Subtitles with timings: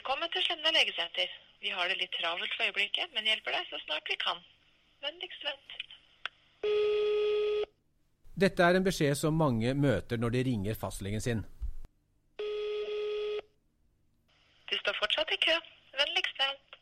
[0.00, 1.28] Velkommen til Slemna legesenter.
[1.60, 4.38] Vi har det litt travelt for øyeblikket, men hjelper deg så snart vi kan.
[5.04, 5.74] Vennligst vent.
[8.44, 11.42] Dette er en beskjed som mange møter når de ringer fastlegen sin.
[14.72, 15.58] Du står fortsatt i kø.
[16.00, 16.80] Vennligst vent.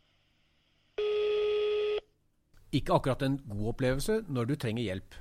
[2.71, 5.19] Ikke akkurat en god opplevelse når du trenger hjelp.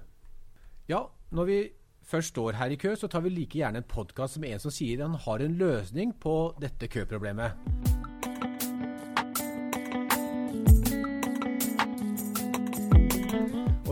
[0.85, 1.01] Ja,
[1.33, 1.59] når vi
[2.05, 4.71] først står her i kø, så tar vi like gjerne en podkast med en som
[4.71, 7.96] sier han har en løsning på dette køproblemet.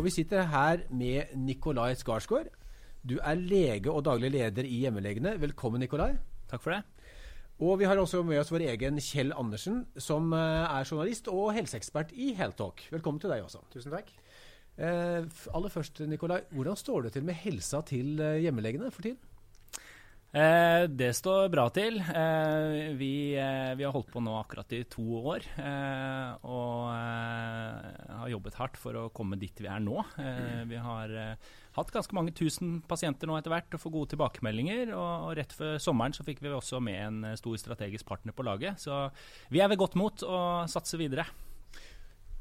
[0.05, 2.51] Og vi sitter her med Nikolai Skarsgård.
[3.01, 5.31] Du er lege og daglig leder i Hjemmelegene.
[5.41, 6.11] Velkommen, Nikolai.
[6.45, 6.83] Takk for det.
[7.65, 11.55] Og vi har også med oss vår egen Kjell Andersen, som eh, er journalist og
[11.57, 12.85] helseekspert i Heltalk.
[12.93, 13.63] Velkommen til deg også.
[13.73, 14.13] Tusen takk.
[14.77, 16.43] Eh, aller først, Nikolai.
[16.53, 19.17] Hvordan står det til med helsa til eh, hjemmelegene for tiden?
[20.35, 22.01] Eh, det står bra til.
[22.01, 25.45] Eh, vi, eh, vi, har holdt på nå akkurat i to år.
[26.43, 30.03] og har jobbet hardt for å komme dit vi er nå.
[30.67, 31.37] vi har
[31.75, 34.91] hatt ganske mange tusen pasienter nå etter hvert og får gode tilbakemeldinger.
[34.91, 38.43] Og, og, rett før sommeren så fikk vi også med en stor strategisk partner på
[38.43, 38.81] laget.
[38.81, 39.09] Så
[39.49, 41.27] vi er ved godt mot og satser videre.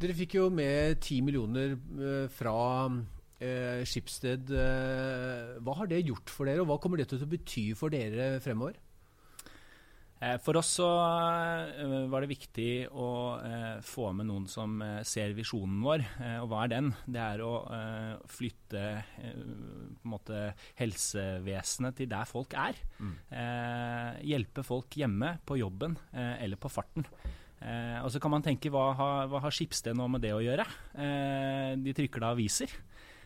[0.01, 1.79] Dere fikk jo med ti millioner
[2.35, 2.91] fra
[3.41, 4.51] eh, Skipsted.
[4.51, 7.95] Eh, hva har det gjort for dere, og hva kommer det til å bety for
[7.95, 8.79] dere fremover?
[10.25, 10.89] Eh, for oss så
[11.75, 13.09] eh, var det viktig å
[13.45, 16.05] eh, få med noen som ser visjonen vår.
[16.43, 16.91] Og hva er den?
[17.05, 17.53] Det er å
[18.31, 18.83] flytte
[20.09, 20.47] måte
[20.79, 22.79] helsevesenet til der folk er.
[22.99, 23.15] Mm.
[24.29, 27.07] Hjelpe folk hjemme, på jobben eller på farten.
[28.05, 30.67] Og så kan man tenke hva har, hva har Skipsted nå med det å gjøre?
[31.81, 32.73] De trykker da aviser.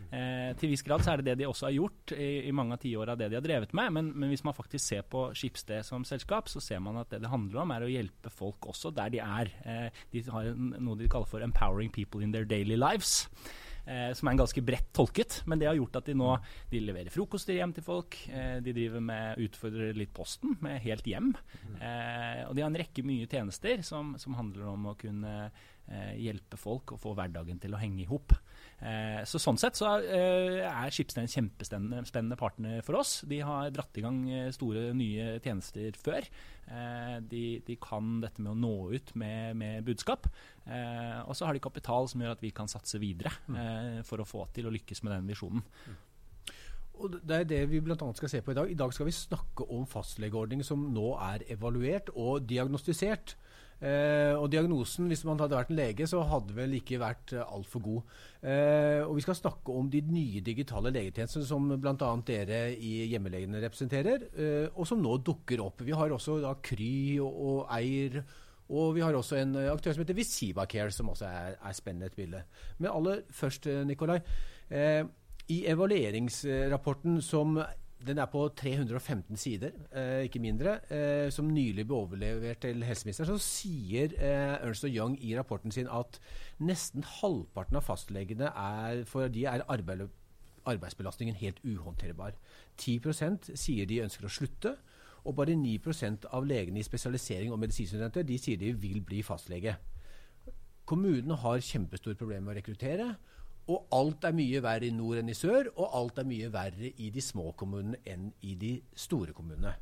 [0.09, 2.78] Eh, til viss grad så er det det de også har gjort i, i mange
[2.78, 3.92] av tiåra, det de har drevet med.
[3.92, 7.23] Men, men, hvis man faktisk ser på Skipsted som selskap, så ser man at det
[7.25, 9.53] det handler om, er å hjelpe folk også der de er.
[9.69, 13.29] Eh, de har noe de kaller for 'empowering people in their daily lives'.
[13.89, 16.35] Eh, som er en ganske bredt tolket, men det har gjort at de nå
[16.69, 18.19] de leverer frokoster hjem til folk.
[18.29, 21.33] Eh, de driver med utfordrer litt Posten med helt hjem.
[21.80, 25.48] Eh, og de har en rekke mye tjenester som, som handler om å kunne
[26.21, 28.35] hjelpe folk og få hverdagen til å henge i hop.
[28.79, 33.23] Eh, så Sånn sett så eh, er Schibsted en kjempespennende partner for oss.
[33.27, 36.29] De har dratt i gang eh, store, nye tjenester før.
[37.25, 40.27] De, de kan dette med å nå ut med, med budskap.
[40.69, 44.03] Og så har de kapital som gjør at vi kan satse videre mm.
[44.05, 45.65] for å få til å lykkes med den visjonen.
[47.01, 47.97] Og Det er det vi bl.a.
[47.97, 48.69] skal se på i dag.
[48.69, 53.39] I dag skal vi snakke om fastlegeordningen som nå er evaluert og diagnostisert.
[53.78, 57.44] Eh, og diagnosen, hvis man hadde vært en lege, så hadde vel ikke vært uh,
[57.55, 58.16] altfor god.
[58.42, 62.11] Eh, og vi skal snakke om de nye digitale legetjenestene som bl.a.
[62.27, 65.86] dere i Hjemmelegene representerer, eh, og som nå dukker opp.
[65.86, 68.22] Vi har også da Kry og, og Eir.
[68.68, 71.77] Og vi har også en eh, aktør som heter Visiva Care, som også er, er
[71.77, 72.42] spennende et bilde.
[72.78, 74.18] Men aller først, eh, Nikolai.
[74.70, 75.05] Eh,
[75.48, 77.56] I evalueringsrapporten som
[78.07, 83.27] den er på 315 sider, eh, ikke mindre, eh, som nylig ble overlevert til helseministeren.
[83.27, 86.20] Så sier eh, Ernst Young i rapporten sin at
[86.61, 90.07] nesten halvparten av fastlegene er, for de er arbeid,
[90.69, 92.39] arbeidsbelastningen helt uhåndterbar.
[92.79, 94.77] 10% sier de ønsker å slutte,
[95.25, 99.75] og bare 9% av legene i spesialisering og medisinstudenter de sier de vil bli fastlege.
[100.89, 103.08] Kommunene har kjempestore problemer med å rekruttere.
[103.68, 106.89] Og alt er mye verre i nord enn i sør, og alt er mye verre
[106.89, 109.74] i de små kommunene enn i de store kommunene.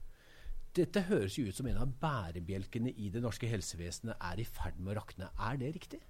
[0.76, 4.76] Dette høres jo ut som en av bærebjelkene i det norske helsevesenet er i ferd
[4.80, 5.30] med å rakne.
[5.48, 6.02] Er det riktig?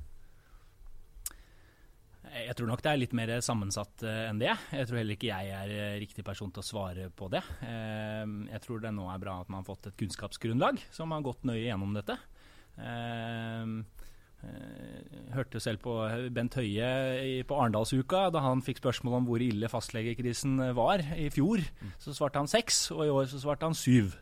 [2.27, 4.51] Jeg tror nok det er litt mer sammensatt uh, enn det.
[4.75, 7.43] Jeg tror heller ikke jeg er uh, riktig person til å svare på det.
[7.63, 11.23] Uh, jeg tror det nå er bra at man har fått et kunnskapsgrunnlag som har
[11.27, 12.19] gått nøye gjennom dette.
[14.47, 15.97] Eh, hørte selv på
[16.33, 21.61] Bent Høie på Arendalsuka da han fikk spørsmål om hvor ille fastlegekrisen var i fjor.
[21.83, 21.93] Mm.
[22.01, 24.17] Så svarte han seks, og i år så svarte han syv.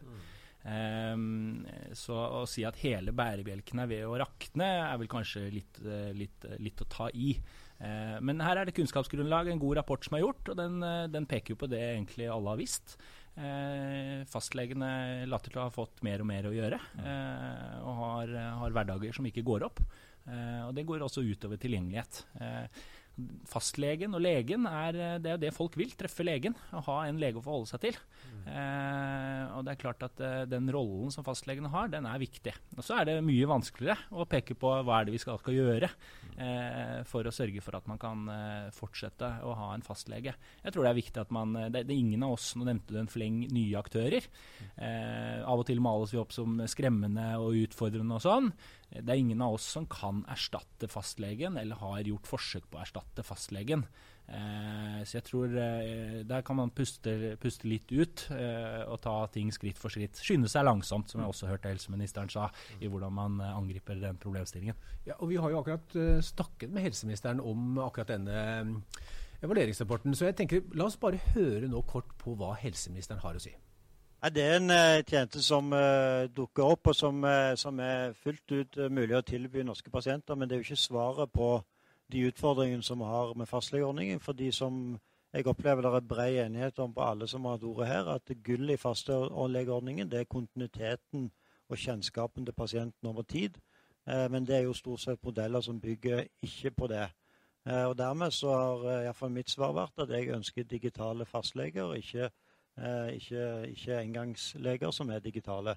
[0.64, 5.80] Um, så å si at hele bærebjelken er ved å rakne, er vel kanskje litt,
[5.84, 7.34] eh, litt, litt å ta i.
[7.82, 10.80] Uh, men her er det kunnskapsgrunnlag, en god rapport som er gjort, og den,
[11.12, 12.96] den peker jo på det egentlig alle har visst.
[13.34, 18.34] Eh, fastlegene later til å ha fått mer og mer å gjøre, eh, og har,
[18.60, 19.82] har, hverdager som ikke går opp.
[20.28, 22.22] Eh, og Det går også utover tilgjengelighet.
[23.46, 25.92] Fastlegen og legen er eh, det, er det folk vil.
[25.94, 27.98] Treffe legen og ha en lege å forholde seg til.
[28.24, 28.40] Mm.
[28.50, 32.54] Eh, og det er klart at eh, Den rollen som fastlegene har, den er viktig.
[32.76, 35.56] Og Så er det mye vanskeligere å peke på hva er det vi skal, skal
[35.56, 35.90] gjøre
[36.36, 40.34] eh, for å sørge for at man kan eh, fortsette å ha en fastlege.
[40.64, 42.66] Jeg tror det er viktig at man eh, Det, det er ingen av oss, nå
[42.66, 44.26] nevnte du en fleng nye aktører.
[45.44, 48.50] av og til males vi opp som skremmende og utfordrende og sånn.
[48.94, 52.84] Det er ingen av oss som kan erstatte fastlegen, eller har gjort forsøk på å
[52.84, 53.82] erstatte fastlegen.
[54.24, 59.16] Eh, så jeg tror eh, der kan man puste, puste litt ut eh, og ta
[59.34, 60.20] ting skritt for skritt.
[60.22, 62.46] Skynde seg langsomt, som jeg også hørte helseministeren sa,
[62.80, 64.78] i hvordan man eh, angriper den problemstillingen.
[65.08, 68.72] Ja, og Vi har jo akkurat uh, snakket med helseministeren om akkurat denne
[69.44, 70.14] evalueringsrapporten.
[70.16, 73.52] Så jeg tenker, la oss bare høre nå kort på hva helseministeren har å si.
[74.24, 78.52] Det er en uh, tjeneste som uh, dukker opp, og som, uh, som er fullt
[78.56, 80.34] ut mulig å tilby norske pasienter.
[80.34, 81.48] Men det er jo ikke svaret på
[82.12, 84.22] de utfordringene som vi har med fastlegeordningen.
[84.24, 84.78] For de som
[85.34, 88.32] jeg opplever det er bred enighet om på alle som har hatt ordet her, at
[88.46, 91.26] gull i fastlegeordningen det er kontinuiteten
[91.68, 93.58] og kjennskapen til pasienten over tid.
[94.06, 97.08] Men det er jo stort sett modeller som bygger ikke på det.
[97.64, 102.43] Og Dermed så har iallfall mitt svar vært at jeg ønsker digitale fastleger, ikke Eh,
[102.76, 105.76] ikke, ikke engangsleger som er digitale.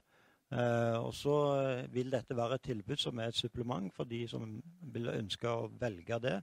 [0.51, 4.21] Eh, og så eh, vil dette være et tilbud som er et supplement for de
[4.31, 4.45] som
[4.93, 6.37] vil ønske å velge det.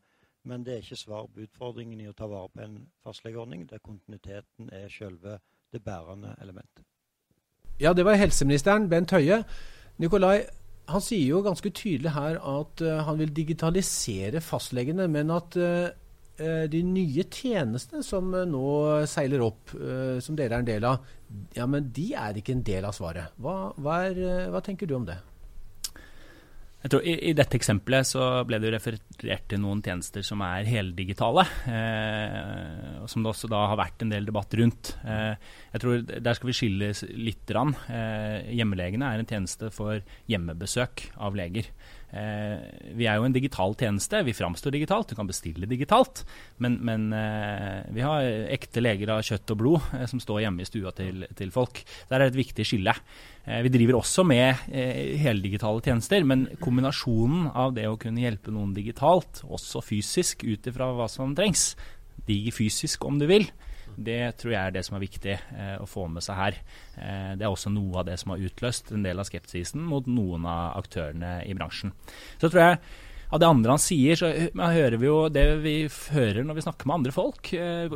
[0.45, 3.81] Men det er ikke svar på utfordringen i å ta vare på en fastlegeordning, der
[3.81, 5.39] kontinuiteten er selve
[5.73, 6.85] det bærende elementet.
[7.81, 9.41] Ja, det var helseministeren, Bent Høie.
[9.99, 10.45] Nikolai,
[10.87, 15.89] han sier jo ganske tydelig her at han vil digitalisere fastlegene, men at Eh,
[16.37, 18.65] de nye tjenestene som eh, nå
[19.11, 21.07] seiler opp, eh, som dere er en del av,
[21.55, 23.37] ja, men de er ikke en del av svaret.
[23.39, 25.21] Hva, hva, er, hva tenker du om det?
[26.85, 30.67] Jeg tror i, i, dette eksempelet så ble det referert til noen tjenester som er
[30.69, 31.47] heldigitale.
[31.65, 34.91] Eh, som det også da har vært en del debatt rundt.
[35.01, 35.33] Eh,
[35.73, 37.55] jeg tror Der skal vi skille litt.
[37.57, 41.73] Eh, hjemmelegene er en tjeneste for hjemmebesøk av leger.
[42.15, 42.59] Eh,
[42.95, 44.21] vi er jo en digital tjeneste.
[44.27, 46.23] Vi framstår digitalt, du kan bestille digitalt.
[46.63, 50.63] Men, men eh, vi har ekte leger av kjøtt og blod eh, som står hjemme
[50.63, 51.83] i stua til, til folk.
[52.11, 52.95] Der er det et viktig skille.
[53.45, 54.57] Vi driver også med
[55.21, 60.89] heldigitale tjenester, men kombinasjonen av det å kunne hjelpe noen digitalt, også fysisk ut ifra
[60.97, 61.75] hva som trengs,
[62.25, 63.45] digifysisk om du vil,
[63.97, 66.61] det tror jeg er det som er viktig eh, å få med seg her.
[66.97, 70.07] Eh, det er også noe av det som har utløst en del av skepsisen mot
[70.11, 71.95] noen av aktørene i bransjen.
[72.41, 72.81] Så tror jeg
[73.35, 75.75] av det andre han sier, så hører vi jo det vi
[76.15, 77.51] hører når vi snakker med andre folk.
[77.59, 77.95] Eh,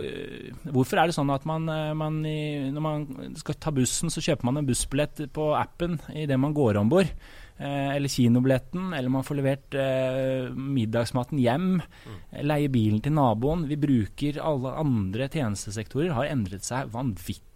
[0.75, 2.39] hvorfor er det sånn at man, eh, man i,
[2.75, 3.05] når man
[3.39, 7.13] skal ta bussen, så kjøper man en bussbillett på appen idet man går om bord?
[7.59, 12.19] Eh, eller kinobilletten, eller man får levert eh, middagsmaten hjem, mm.
[12.47, 13.67] leie bilen til naboen.
[13.71, 17.48] Vi bruker alle andre tjenestesektorer, har endret seg vanvittig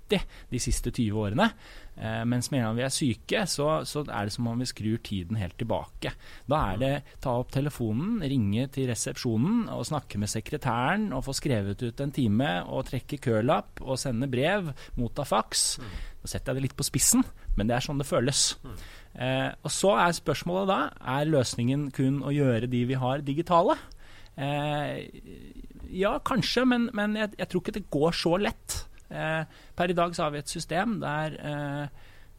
[0.50, 1.48] de siste 20 årene.
[1.96, 4.68] Eh, mens med en gang vi er syke, så, så, er det som om vi
[4.68, 6.14] skrur tiden helt tilbake.
[6.48, 6.92] Da er det
[7.24, 12.14] ta opp telefonen, ringe til resepsjonen og snakke med sekretæren og få skrevet ut en
[12.14, 15.66] time og trekke kølapp og sende brev, motta faks.
[15.82, 17.24] Nå setter jeg det litt på spissen,
[17.58, 18.52] men det er sånn det føles.
[19.12, 20.78] Eh, og Så er spørsmålet da
[21.18, 23.76] er løsningen kun å gjøre de vi har, digitale.
[24.36, 25.10] Eh,
[25.92, 28.78] ja, kanskje, men, men jeg, jeg, tror ikke det går så lett.
[29.12, 31.84] Eh, per i dag så har vi et system der eh,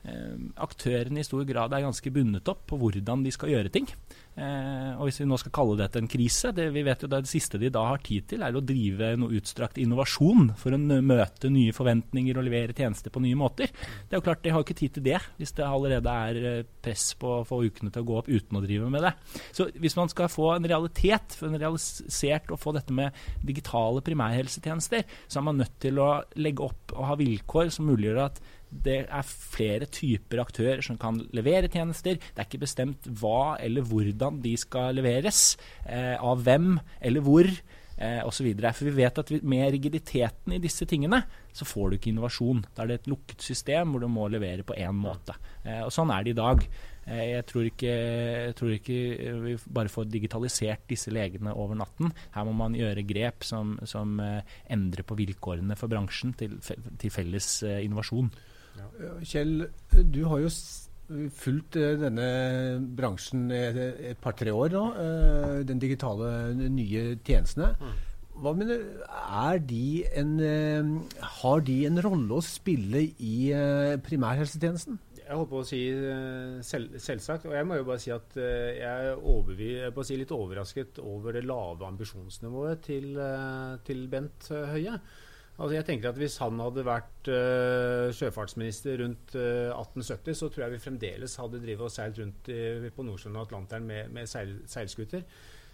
[0.10, 0.36] eh,
[0.66, 3.90] aktørene i stor grad er ganske bundet opp på hvordan de skal gjøre ting.
[4.34, 7.20] Eh, og Hvis vi nå skal kalle dette en krise det, vi vet jo Det
[7.30, 11.52] siste de da har tid til, er å drive noe utstrakt innovasjon for å møte
[11.54, 13.70] nye forventninger og levere tjenester på nye måter.
[13.70, 16.66] Det er jo klart, De har ikke tid til det hvis det allerede er eh,
[16.84, 19.14] press på å få ukene til å gå opp uten å drive med det.
[19.54, 23.14] Så Hvis man skal få en realitet, få en realisert og få dette med
[23.46, 26.12] digitale primærhelsetjenester, så er man nødt til å
[26.42, 28.42] legge opp og ha vilkår som muliggjør at
[28.86, 32.18] det er flere typer aktører som kan levere tjenester.
[32.18, 37.50] Det er ikke bestemt hva eller hvordan de skal leveres, eh, av hvem eller hvor.
[37.94, 41.98] Eh, og så For vi vet at med rigiditeten i disse tingene, så får du
[41.98, 42.66] ikke innovasjon.
[42.76, 45.36] Da er det et lukket system hvor du må levere på én måte.
[45.64, 46.66] Eh, og Sånn er det i dag.
[47.06, 47.94] Eh, jeg tror, ikke,
[48.48, 48.98] jeg tror, ikke,
[49.44, 52.14] vi bare får digitalisert disse legene over natten.
[52.34, 57.14] Her må man gjøre grep som, som eh, endrer på vilkårene for bransjen til, til
[57.14, 58.32] felles eh, innovasjon.
[59.24, 60.50] Kjell, du har jo
[61.36, 62.28] fulgt eh, denne
[62.98, 64.84] bransjen et, par-tre år nå.
[65.04, 67.74] Eh, den digitale nye tjenestene.
[67.80, 67.96] Mm.
[68.44, 69.88] Hva mener er de
[70.18, 70.92] en, eh,
[71.40, 73.36] Har de en rolle å spille i
[74.06, 75.02] primærhelsetjenesten?
[75.24, 75.78] jeg holdt på å si
[76.68, 77.46] selv, selvsagt.
[77.48, 81.32] Og jeg må jo bare si at jeg er overvi, jeg si litt overrasket over
[81.38, 83.16] det lave ambisjonsnivået til,
[83.88, 84.98] til Bent Høie.
[85.54, 90.66] Altså jeg tenker at Hvis han hadde vært uh, sjøfartsminister rundt uh, 1870, så tror
[90.66, 94.30] jeg vi fremdeles hadde drivet og seilt rundt i, på Nordsjøen og Atlanteren med, med
[94.30, 95.28] seil, seilskuter.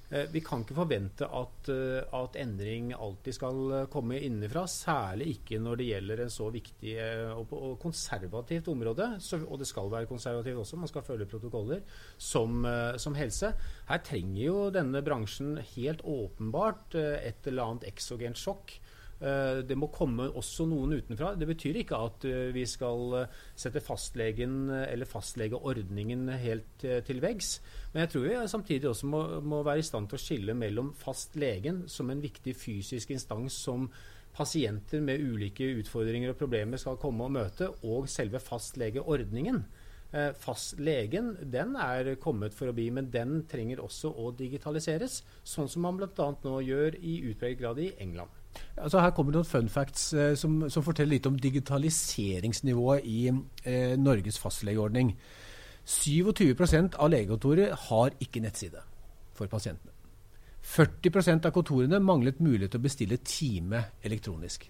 [0.10, 4.64] Uh, vi kan ikke forvente at, eh, at, endring alltid skal eh, komme innenfra.
[4.66, 6.96] Særlig ikke når det gjelder en så viktig
[7.36, 9.12] og, og konservativt område.
[9.22, 11.84] Så, og det skal være konservativt også, man skal følge protokoller,
[12.18, 12.66] som,
[12.98, 13.54] som, helse.
[13.90, 18.80] Her trenger jo denne bransjen helt åpenbart et eller annet eksogent sjokk.
[19.20, 21.34] Det må komme også noen utenfra.
[21.36, 22.24] Det betyr ikke at
[22.56, 23.18] vi skal
[23.52, 27.50] sette fastlegen eller fastlegeordningen helt til veggs.
[27.92, 30.94] Men jeg tror vi samtidig også må, må, være i stand til å skille mellom
[30.96, 33.90] fastlegen som en viktig fysisk instans som
[34.36, 39.64] pasienter med ulike utfordringer og problemer skal komme og møte, og selve fastlegeordningen.
[40.10, 45.22] Eh, fastlegen den er kommet for å bli, men den trenger også å digitaliseres.
[45.44, 46.30] Sånn som man bl.a.
[46.46, 48.39] nå gjør i utpreget grad i England.
[48.80, 53.96] Altså her kommer noen fun facts eh, som, som, forteller litt om digitaliseringsnivået i eh,
[54.00, 55.14] Norges fastlegeordning.
[55.90, 58.84] 27% av legekontoret har ikke nettside
[59.36, 59.94] for pasientene.
[60.70, 64.68] 40% av kontorene manglet mulighet til å bestille time elektronisk.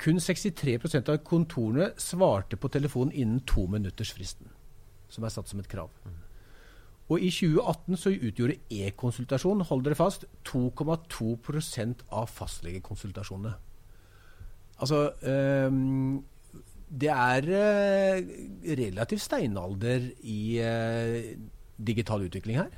[0.00, 4.50] Kun 63% av kontorene svarte på telefonen innen to minutters fristen,
[5.08, 5.92] som er satt som et krav.
[7.12, 13.52] Og i 2018 så utgjorde e-konsultasjon, hold dere fast, 2,2% av fastlegekonsultasjonene.
[14.80, 15.02] Altså
[15.68, 16.22] um,
[16.88, 18.32] det er uh,
[18.80, 21.34] relativt steinalder i uh,
[21.86, 22.72] digital utvikling her.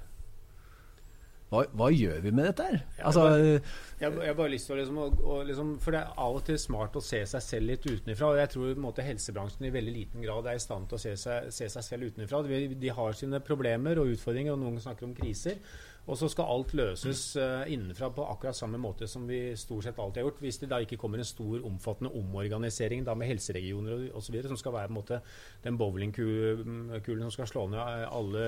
[1.46, 2.80] Hva, hva, gjør vi med dette her?
[3.06, 3.60] Altså, jeg,
[4.00, 6.42] jeg, jeg bare lyst til å liksom, å, å, liksom, For det er av og
[6.48, 8.32] til smart å se seg selv litt utenfra.
[8.32, 11.14] Og jeg tror måte, helsebransjen i veldig liten grad er i stand til å se
[11.22, 12.42] seg, se seg selv utenfra.
[12.48, 15.62] De, de, har sine problemer og utfordringer, og noen snakker om kriser.
[16.06, 19.98] Og så skal alt løses uh, innenfra på akkurat samme måte som vi stort sett
[19.98, 20.42] alltid har gjort.
[20.44, 24.76] Hvis det da ikke kommer en stor, omfattende omorganisering da med helseregioner osv., som skal
[24.76, 25.20] være på en måte
[25.64, 28.46] den bowlingkulen som skal slå ned eh, alle,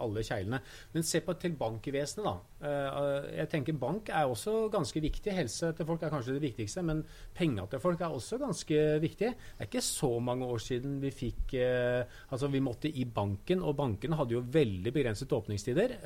[0.00, 0.62] alle kjeglene.
[0.94, 2.38] Men se på til bankvesenet, da.
[2.62, 5.34] Uh, jeg tenker Bank er også ganske viktig.
[5.34, 7.02] Helse til folk er kanskje det viktigste, men
[7.34, 9.32] penger til folk er også ganske viktig.
[9.34, 12.02] Det er ikke så mange år siden vi fikk uh,
[12.32, 15.98] Altså, vi måtte i banken, og banken hadde jo veldig begrenset åpningstider.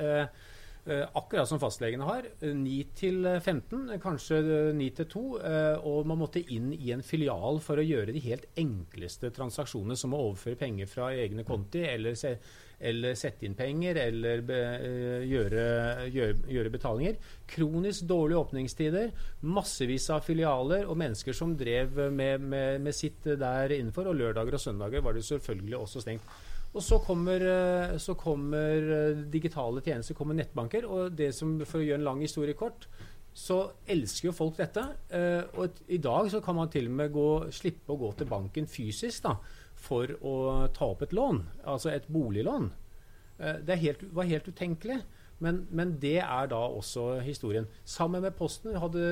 [0.87, 2.23] Eh, akkurat som fastlegene har.
[2.39, 4.37] 9 til 15, kanskje
[4.77, 5.23] 9 til 2.
[5.43, 9.99] Eh, og man måtte inn i en filial for å gjøre de helt enkleste transaksjonene,
[9.99, 12.37] som å overføre penger fra egne konti, eller, se,
[12.79, 15.67] eller sette inn penger, eller be, eh, gjøre,
[16.15, 17.19] gjøre, gjøre, betalinger.
[17.51, 19.11] Kronisk dårlige åpningstider,
[19.43, 24.07] massevis av filialer og mennesker som drev med, med, med sitt der innenfor.
[24.07, 26.37] Og lørdager og søndager var det selvfølgelig også stengt.
[26.75, 30.85] Og så kommer, eh, så kommer, eh, digitale tjenester, kommer nettbanker.
[30.85, 32.87] Og det som, for å gjøre en lang historie kort,
[33.33, 34.83] så elsker jo folk dette.
[35.09, 38.27] Eh, og i dag så kan man til og med gå, slippe å gå til
[38.27, 39.37] banken fysisk da,
[39.75, 42.71] for å ta opp et lån, altså et boliglån.
[43.37, 45.03] det helt, var helt utenkelig.
[45.43, 47.67] Men, men, det er da også historien.
[47.85, 48.75] Sammen med Posten.
[48.81, 49.03] Hadde,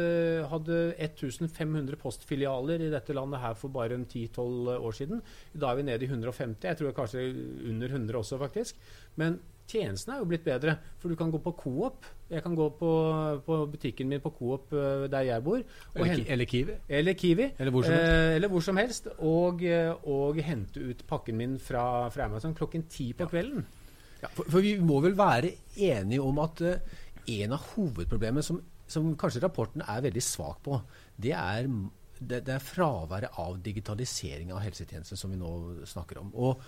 [0.49, 5.21] hadde 1500 postfilialer i dette landet her for bare 10-12 år siden.
[5.53, 6.63] Da er vi nede i 150.
[6.65, 7.27] Jeg tror kanskje
[7.69, 8.81] under 100 også, faktisk.
[9.21, 9.37] Men
[9.69, 10.77] tjenestene er jo blitt bedre.
[11.01, 12.09] For du kan gå på Coop.
[12.29, 12.91] Jeg kan gå på,
[13.45, 15.61] på butikken min på Coop eh, der jeg bor.
[15.93, 16.77] Eller, eller, Kiwi.
[16.89, 17.51] Eller Kiwi.
[17.59, 18.11] Eller hvor som helst.
[18.11, 22.57] Eh, eller hvor som helst og, eh, og, hente ut pakken min fra, fra Amazon
[22.57, 23.65] klokken ti på kvelden.
[23.65, 23.84] Ja,
[24.33, 26.95] for, for, vi må vel være enige om at uh,
[27.35, 30.79] en av hovedproblemene som, som, kanskje rapporten er veldig svak på,
[31.21, 31.69] det er,
[32.19, 36.33] det, det er fraværet av digitalisering av helsetjenesten som vi nå snakker om.
[36.35, 36.61] Og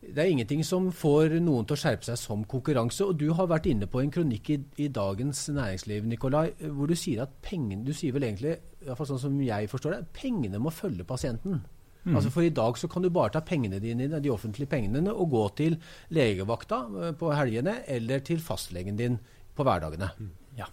[0.00, 3.04] det er ingenting som får noen til å skjerpe seg som konkurranse.
[3.04, 6.96] Og du har vært inne på en kronikk i, i Dagens Næringsliv, Nikolai, hvor du
[6.96, 8.56] sier at pengene Du sier vel egentlig,
[8.86, 11.60] iallfall sånn som jeg forstår det, pengene må følge pasienten.
[12.04, 12.16] Mm.
[12.16, 15.30] Altså For i dag så kan du bare ta pengene dine, de offentlige pengene og
[15.34, 15.78] gå til
[16.16, 19.18] legevakta eh, på helgene eller til fastlegen din
[19.56, 20.12] på hverdagene.
[20.18, 20.30] Mm.
[20.58, 20.66] Ja.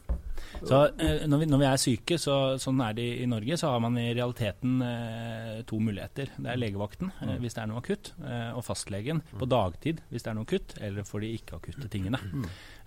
[0.64, 3.74] Så eh, når, vi, når, vi, er syke, så, sånn er det i Norge, så
[3.74, 6.32] har man i realiteten eh, to muligheter.
[6.38, 7.36] Det er legevakten eh, mm.
[7.44, 9.52] hvis det er noe akutt, eh, og fastlegen på mm.
[9.54, 12.22] dagtid hvis det er noe akutt, eller for de ikke-akutte tingene.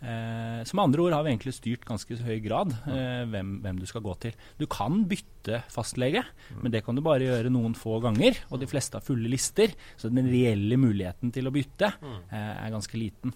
[0.00, 0.08] Mm.
[0.10, 3.80] Eh, så med andre ord har vi egentlig styrt ganske høy grad eh, hvem, hvem,
[3.80, 4.36] du skal gå til.
[4.60, 6.24] Du kan bytte fastlege,
[6.60, 8.42] men det kan du bare gjøre noen få ganger.
[8.50, 11.94] Og de fleste har fulle lister, så den reelle muligheten til å bytte
[12.30, 13.34] er ganske liten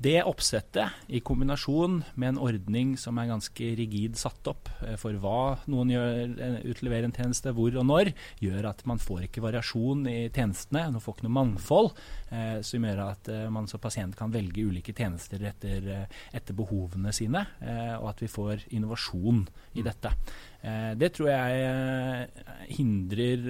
[0.00, 5.16] det oppsettet, i kombinasjon med en ordning som er ganske rigid satt opp eh, for
[5.20, 9.44] hva noen gjør, eh, utleverer en tjeneste, hvor og når, gjør at man får ikke
[9.44, 10.86] variasjon i tjenestene.
[10.94, 11.92] Man får ikke noe mangfold,
[12.32, 16.56] eh, som gjør at eh, man som pasient kan velge ulike tjenester etter, eh, etter
[16.56, 20.14] behovene sine, eh, og at vi får innovasjon i dette.
[20.60, 22.28] det tror jeg
[22.76, 23.46] hindrer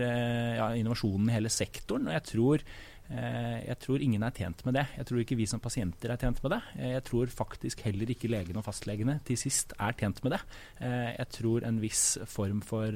[0.56, 2.06] ja, innovasjonen i hele sektoren.
[2.06, 2.62] og jeg tror
[3.10, 4.84] Eh, jeg tror ingen er tjent med det.
[4.96, 6.60] Jeg tror ikke vi som pasienter er tjent med det.
[6.78, 10.40] Eh, jeg tror faktisk heller ikke legene og fastlegene til sist er tjent med det.
[10.78, 12.94] Eh, jeg tror en viss form for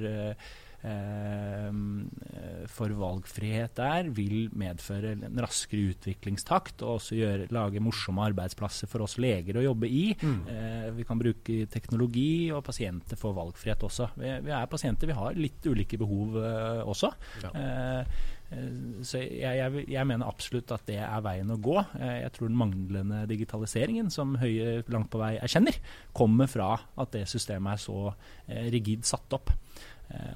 [2.68, 9.04] for valgfrihet der vil medføre en raskere utviklingstakt og også gjøre, lage morsomme arbeidsplasser for
[9.06, 10.04] oss leger å jobbe i.
[10.20, 10.38] Mm.
[10.50, 14.10] Eh, vi kan bruke teknologi, og pasienter får valgfrihet også.
[14.20, 17.12] Vi, vi er pasienter, vi har litt ulike behov eh, også.
[17.44, 17.54] Ja.
[17.54, 21.78] Eh, Eh, så jeg, jeg, jeg, mener absolutt at det er veien å gå.
[21.98, 25.78] Eh, jeg tror den manglende digitaliseringen, som Høie langt på vei erkjenner,
[26.16, 29.52] kommer fra at det systemet er så eh, rigid satt opp.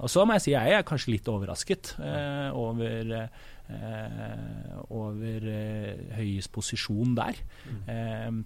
[0.03, 1.95] Og så må jeg si jeg er kanskje litt overrasket
[2.57, 3.11] over,
[4.95, 5.49] over
[6.19, 7.43] Høies posisjon der.
[7.69, 8.45] Mm.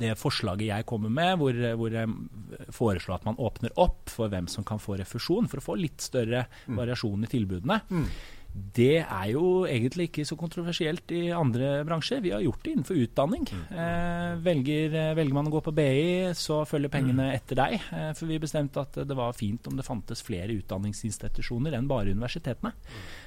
[0.00, 4.48] det forslaget jeg kommer med, hvor, hvor, jeg foreslår at man åpner opp for hvem
[4.50, 6.80] som kan få refusjon, for å få litt større mm.
[6.80, 7.80] variasjon i tilbudene.
[7.90, 8.08] Mm.
[8.56, 12.22] Det er jo egentlig ikke så kontroversielt i andre bransjer.
[12.24, 13.44] Vi har gjort det innenfor utdanning.
[13.52, 13.64] Mm.
[13.82, 17.34] Eh, velger, eh, velger, man å gå på BI, så følger pengene mm.
[17.36, 17.76] etter deg.
[17.92, 22.16] Eh, for vi bestemte at det var fint om det fantes flere utdanningsinstitusjoner enn bare
[22.16, 22.72] universitetene.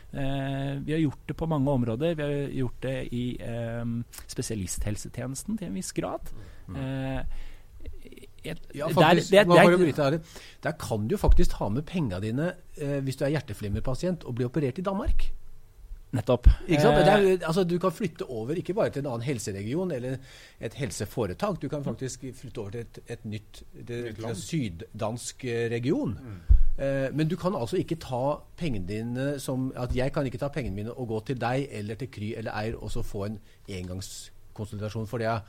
[0.09, 2.17] Eh, vi har gjort det på mange områder.
[2.17, 3.25] Vi har gjort det i
[4.25, 6.33] spesialisthelsetjenesten til en viss grad.
[6.73, 7.21] Eh,
[8.45, 10.19] ja, faktisk, der, der, der,
[10.63, 14.49] der, kan du faktisk ta med penga dine eh, hvis du er hjerteflimmerpasient og blir
[14.49, 15.29] operert i Danmark.
[16.11, 16.47] Nettopp.
[16.65, 16.97] Ikke sant?
[17.05, 20.15] Er, altså, du kan flytte over ikke bare til en annen helseregion eller
[20.59, 21.59] et helseforetak.
[21.61, 26.17] Du kan faktisk flytte over til et, et nytt det, syddansk eh, region.
[26.17, 26.39] Mm.
[26.79, 30.47] Eh, men du kan altså ikke ta pengene dine som at Jeg kan ikke ta
[30.47, 33.39] pengene mine og gå til deg eller til Kry eller Eir og så få en
[33.67, 35.41] engangskonsultasjon for det.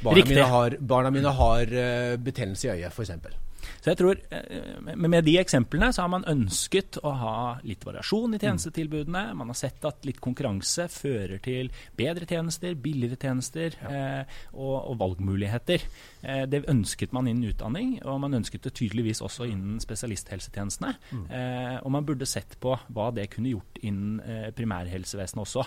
[0.00, 3.38] Barna mine har, barna mine har uh, betennelse i øyet, f.eks.
[3.80, 8.34] Så jeg tror, eh, Med de eksemplene så har man ønsket å ha litt variasjon
[8.34, 8.42] i mm.
[8.44, 9.22] tjenestetilbudene.
[9.36, 13.92] Man har sett at litt konkurranse fører til bedre tjenester, billigere tjenester ja.
[13.92, 15.86] eh, og, og, valgmuligheter.
[16.22, 20.94] Eh, det ønsket man innen utdanning, og man ønsket det tydeligvis også innen spesialisthelsetjenestene.
[21.10, 21.24] Mm.
[21.30, 25.66] Eh, og man burde sett på hva det kunne gjort innen eh, primærhelsevesenet også.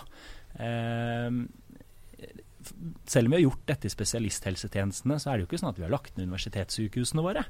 [0.62, 1.44] Eh,
[3.10, 5.80] selv om vi har gjort dette i spesialisthelsetjenestene, så er det jo ikke sånn at
[5.82, 7.46] vi har lagt ned universitetssykehusene våre.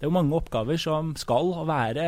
[0.00, 2.04] Det er jo mange oppgaver som skal være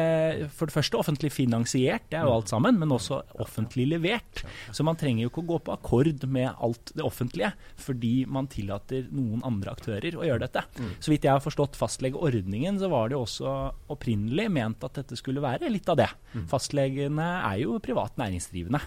[0.48, 4.40] for det første offentlig finansiert, det er jo alt sammen, men også offentlig levert.
[4.72, 7.52] Så man trenger jo ikke å gå på akkord med alt det offentlige
[7.82, 10.62] fordi man tillater noen andre aktører å gjøre dette.
[10.78, 10.94] Mm.
[11.04, 13.52] Så vidt jeg har forstått fastlegeordningen, så var det jo også
[13.92, 16.08] opprinnelig ment at dette skulle være litt av det.
[16.32, 16.46] Mm.
[16.48, 18.80] Fastlegene er jo privat næringsdrivende.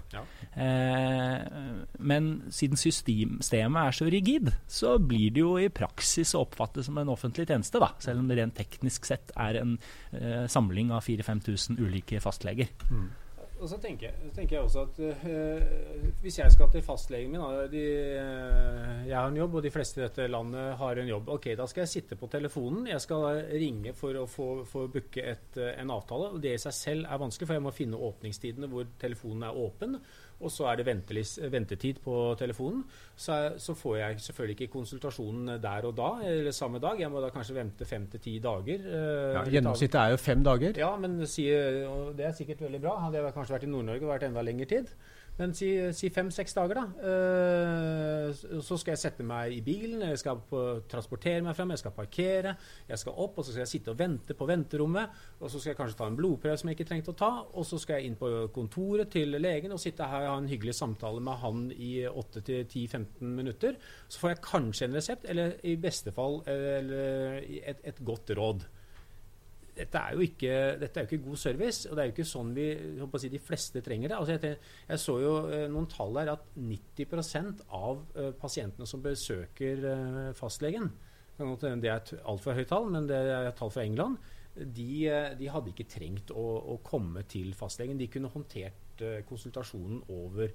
[0.55, 1.45] Eh,
[1.99, 6.97] men siden systemet er så rigid, så blir det jo i praksis å oppfatte som
[7.01, 9.77] en offentlig tjeneste, da, selv om det rent teknisk teknisk sett er en
[10.13, 12.67] uh, samling av 4000-5000 ulike fastleger.
[12.89, 13.11] Mm.
[13.55, 17.39] Og så tenker, jeg, tenker jeg også at uh, hvis jeg skal til fastlegen min
[17.39, 17.83] da, de,
[18.19, 21.31] uh, Jeg har en jobb, og de fleste i dette landet har en jobb.
[21.37, 22.89] Ok, Da skal jeg sitte på telefonen.
[22.91, 26.33] Jeg skal ringe for å få, få booke et, en avtale.
[26.35, 29.63] og Det i seg selv er vanskelig, for jeg må finne åpningstidene hvor telefonen er
[29.65, 29.99] åpen
[30.39, 30.85] og så er det
[31.51, 32.83] ventetid på telefonen,
[33.15, 36.99] så, så, får jeg selvfølgelig ikke konsultasjonen der og da, eller samme dag.
[36.99, 38.83] Jeg må da kanskje vente fem til ti dager.
[38.83, 40.79] Eh, ja, Gjennomsnittet er jo fem dager.
[40.81, 42.97] Ja, men det er sikkert veldig bra.
[43.05, 44.91] Hadde jeg kanskje vært i Nord-Norge og vært enda lengre tid.
[45.35, 46.85] Men si, si fem-seks dager, da.
[46.95, 51.81] Uh, så skal jeg sette meg i bilen, jeg skal på, transportere meg frem, jeg
[51.81, 52.53] skal parkere.
[52.87, 55.17] Jeg skal opp, og så skal jeg sitte og vente på venterommet.
[55.41, 57.31] Og så skal jeg kanskje ta en blodprøve som jeg ikke trengte å ta.
[57.51, 60.49] Og så skal jeg inn på kontoret til legen og sitte her og ha en
[60.51, 63.75] hyggelig samtale med han i 8-10-15 minutter.
[64.07, 68.63] Så får jeg kanskje en resept, eller i beste fall eller et, et godt råd
[69.75, 72.53] dette er, ikke, dette er, jo ikke, god service, og det er jo ikke sånn
[72.55, 72.67] vi
[73.19, 74.19] si, de fleste trenger det.
[74.19, 79.03] Altså jeg, jeg, så jo eh, noen tall her at 90 av uh, pasientene som
[79.03, 80.87] besøker uh, fastlegen
[81.35, 84.15] Det er et altfor høyt tall, men det er et tall fra England.
[84.55, 84.87] De,
[85.35, 87.99] de hadde ikke trengt å, å, komme til fastlegen.
[87.99, 90.53] De kunne håndtert konsultasjonen over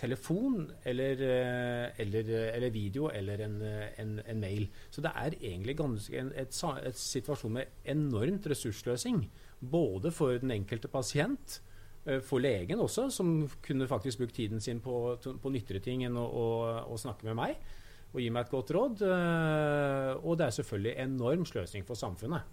[0.00, 4.68] telefon eller, eh, eller, eh, eller, video eller en, eh, en, en, mail.
[4.90, 9.26] Så det er egentlig ganske en et, et situasjon med enormt ressursløsing.
[9.60, 11.60] Både for den enkelte pasient,
[12.24, 16.22] for legen også, som kunne faktisk brukt tiden sin på, på nyttigere ting enn å,
[16.24, 16.46] å,
[16.88, 17.58] å, snakke med meg.
[18.14, 19.02] og gi meg et godt råd.
[20.24, 22.48] Og det er selvfølgelig enorm sløsing for samfunnet.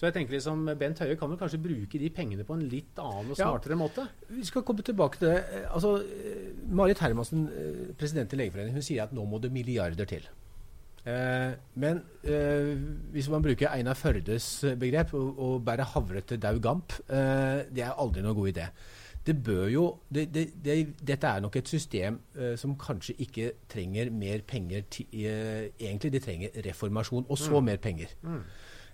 [0.00, 2.96] Så jeg tenker liksom, Bent Høie kan vel kanskje bruke de pengene på en litt
[3.02, 3.50] annen og Ja.
[3.50, 4.06] smartere måte?
[4.32, 5.44] Vi skal komme tilbake til det.
[5.52, 9.52] Eh, Altså, eh, Marit Hermansen, eh, president i Legeforeningen, hun sier at nå må det
[9.52, 10.22] milliarder til.
[11.04, 12.74] Eh, men eh,
[13.12, 17.92] hvis man bruker Einar Førdes begrep, å, bære havre til daud gamp, eh, det er
[17.92, 18.70] aldri noen god idé.
[19.26, 22.18] Det bør jo, det, det, det, Dette er nok et system
[22.56, 27.76] som kanskje ikke trenger mer penger til eh, Egentlig De trenger reformasjon, og så mer
[27.76, 28.08] penger.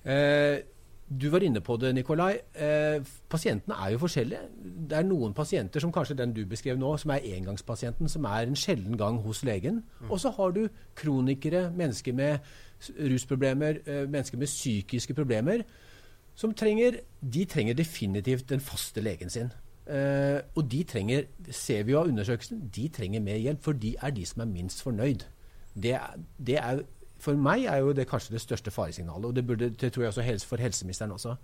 [0.05, 0.63] Eh,
[1.09, 2.39] du var inne på det, Nikolai.
[2.55, 4.41] Eh, pasientene er jo forskjellige.
[4.91, 8.47] Det er noen pasienter, som kanskje den du beskrev nå, som er engangspasienten, som er
[8.49, 9.85] en sjelden gang hos legen.
[10.11, 12.39] Og så har du kronikere, mennesker med
[12.99, 15.63] rusproblemer, eh, mennesker med psykiske problemer,
[16.35, 19.53] som trenger De trenger definitivt den faste legen sin.
[19.89, 23.95] Eh, og de trenger, ser vi jo av undersøkelsen, de trenger mer hjelp, for de
[24.03, 25.25] er de som er minst fornøyd.
[25.75, 26.83] Det, er- det er,
[27.23, 30.13] for meg er jo det kanskje det største faresignalet, og det, burde, det tror jeg
[30.15, 31.37] også helse, for helseministeren også.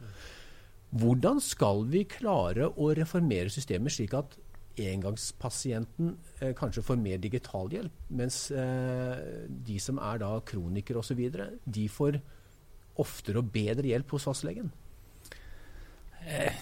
[0.93, 4.37] Hvordan skal vi klare å reformere systemet slik at
[4.81, 11.21] engangspasienten eh, kanskje får mer digital hjelp, mens eh, de som er da kronikere osv.,
[11.65, 12.21] de får
[13.01, 14.73] oftere og bedre hjelp hos fastlegen?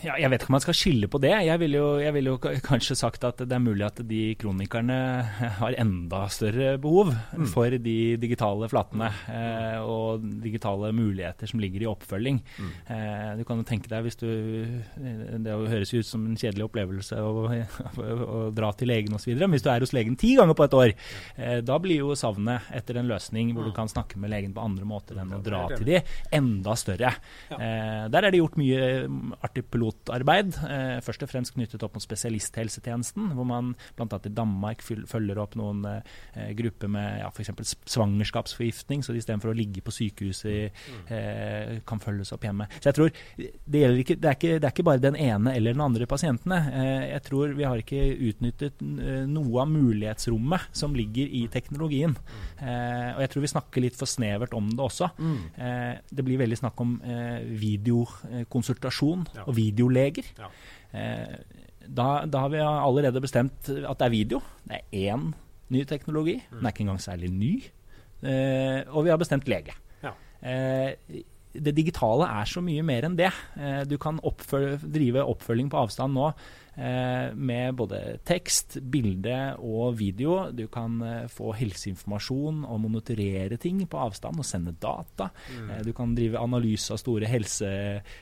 [0.00, 1.32] Ja, jeg vet ikke om man skal skille på det.
[1.46, 4.96] Jeg ville jo, jeg vil jo kanskje sagt at det er mulig at de kronikerne
[5.60, 7.12] har enda større behov
[7.52, 12.40] for de digitale flatene eh, og digitale muligheter som ligger i oppfølging.
[12.60, 14.28] Eh, du kan jo tenke deg hvis du
[15.40, 19.34] Det høres ut som en kjedelig opplevelse å, å dra til legen osv.
[19.36, 20.94] Men hvis du er hos legen ti ganger på et år,
[21.36, 24.64] eh, da blir jo savnet etter en løsning hvor du kan snakke med legen på
[24.64, 26.00] andre måter enn å dra til de,
[26.36, 27.14] enda større.
[27.50, 31.96] Eh, der er det gjort mye mm, artig pilotarbeid, eh, først og fremst knyttet opp
[31.98, 34.20] mot spesialisthelsetjenesten, hvor man bl.a.
[34.24, 37.74] i Danmark følger opp noen eh, grupper med ja, f.eks.
[37.90, 40.70] svangerskapsforgiftning, så de istedenfor å ligge på sykehuset
[41.10, 42.68] eh, kan følges opp hjemme.
[42.78, 45.74] Så jeg tror det, ikke, det, er ikke, det er ikke bare den ene eller
[45.76, 46.60] den andre pasientene.
[46.70, 52.16] Eh, jeg tror vi har ikke utnyttet eh, noe av mulighetsrommet som ligger i teknologien.
[52.60, 55.10] Eh, og jeg tror vi snakker litt for snevert om det også.
[55.60, 59.46] Eh, det blir veldig snakk om eh, videokonsultasjon Ja.
[59.48, 60.30] og videoleger.
[60.38, 60.50] Ja.
[60.92, 61.36] Eh,
[61.90, 64.40] da, da har vi allerede bestemt at det er video.
[64.68, 65.30] Det er én
[65.70, 66.36] ny teknologi.
[66.50, 67.52] Den er ikke engang særlig ny.
[68.22, 69.74] Eh, og vi har bestemt lege.
[70.04, 70.12] Ja.
[70.44, 73.30] Eh, det digitale er så mye mer enn det.
[73.58, 76.30] Eh, du kan oppføl drive oppfølging på avstand nå
[76.76, 80.50] med både tekst, bilde og video.
[80.54, 85.30] Du kan eh, få helseinformasjon og monitorere ting på avstand og sende data.
[85.50, 85.70] Mm.
[85.84, 87.68] du kan drive analyse av store helse,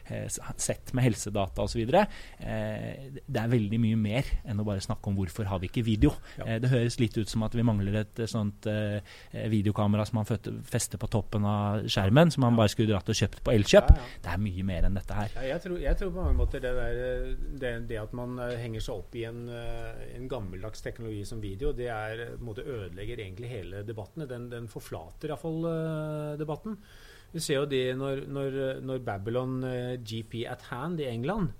[0.08, 1.82] eh, sett med helsedata osv.
[1.82, 5.84] Eh, det er veldig mye mer enn å bare snakke om hvorfor har vi ikke
[5.86, 6.14] video.
[6.38, 6.46] Ja.
[6.46, 9.00] Eh, det høres litt ut som at vi mangler et eh, sånt eh,
[9.50, 13.42] videokamera som man fester på toppen av skjermen, som man bare skulle dratt og kjøpt
[13.44, 13.92] på Elkjøp.
[13.94, 14.22] Ja, ja.
[14.24, 15.34] Det er mye mer enn dette her.
[15.38, 18.37] Ja, jeg, tror, jeg tror på mange måter det, der, eh, det, det at man
[18.40, 22.40] eh, henger seg opp i en, eh, en gammeldags teknologi som video, det er, eh,
[22.40, 24.26] måte ødelegger egentlig hele debatten.
[24.28, 26.78] Den, den forflater iallfall debatten.
[27.32, 29.60] Vi ser jo det når, når, når Babylon
[30.00, 31.52] GP at hand i England,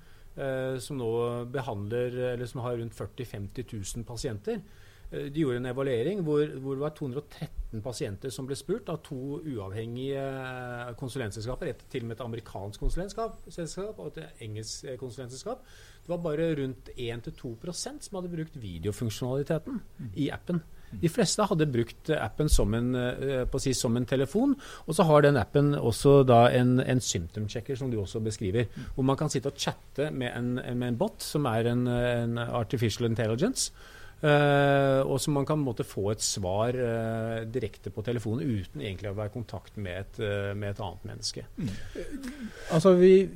[0.78, 1.10] som nå
[1.50, 4.60] behandler Eller som har rundt 40 000-50 000 pasienter.
[5.10, 9.40] De gjorde en evaluering hvor, hvor det var 213 pasienter som ble spurt av to
[9.40, 10.22] uavhengige
[11.00, 11.72] konsulentselskaper.
[11.72, 15.64] Et, til og med et amerikansk konsulentselskap og et engelsk konsulentselskap.
[16.08, 19.82] Det var bare rundt 1-2% som hadde brukt videofunksjonaliteten
[20.16, 20.62] i appen.
[20.88, 24.54] De fleste hadde brukt appen som en, eh, si, som en telefon,
[24.86, 26.22] og så har den appen også
[26.56, 30.32] en, en symptom checker, som du også beskriver, hvor man kan sitte og chatte med
[30.32, 31.86] en, med en bot, som er en,
[32.38, 33.72] artificial intelligence.
[34.18, 39.12] Uh, og så man kan måte få et svar uh, direkte på telefonen uten egentlig
[39.12, 41.44] å være i kontakt med et, uh, med et annet menneske.
[42.74, 43.28] Altså, vi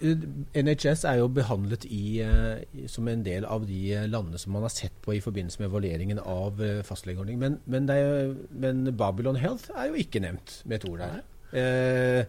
[0.00, 4.66] NHS er jo behandlet i, eh, som en del av de eh, landene som man
[4.66, 7.38] har sett på i forbindelse med evalueringen av fastlegeordning.
[7.40, 11.24] Men, men, jo- men Babylon Health er jo ikke nevnt med et ord der.
[11.56, 12.24] Eh,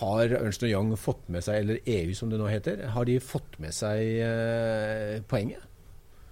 [0.00, 3.58] har Ernst Young fått med seg, eller EU som det nå heter, har de fått
[3.62, 5.62] med seg eh, poenget?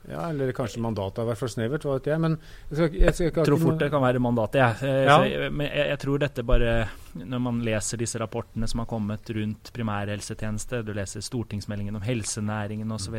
[0.09, 2.19] Ja, eller kanskje mandatet har vært for snevert, hva vet jeg.
[2.21, 2.39] Men
[2.71, 4.89] jeg skal, jeg skal jeg Jeg tror fort det kan være mandatet, jeg.
[4.89, 5.19] Eh, Ja.
[5.25, 9.71] jeg- Men jeg, tror dette bare Når man leser disse rapportene som har kommet rundt
[9.73, 13.15] primærhelsetjeneste, du leser stortingsmeldingen om helsenæringen osv.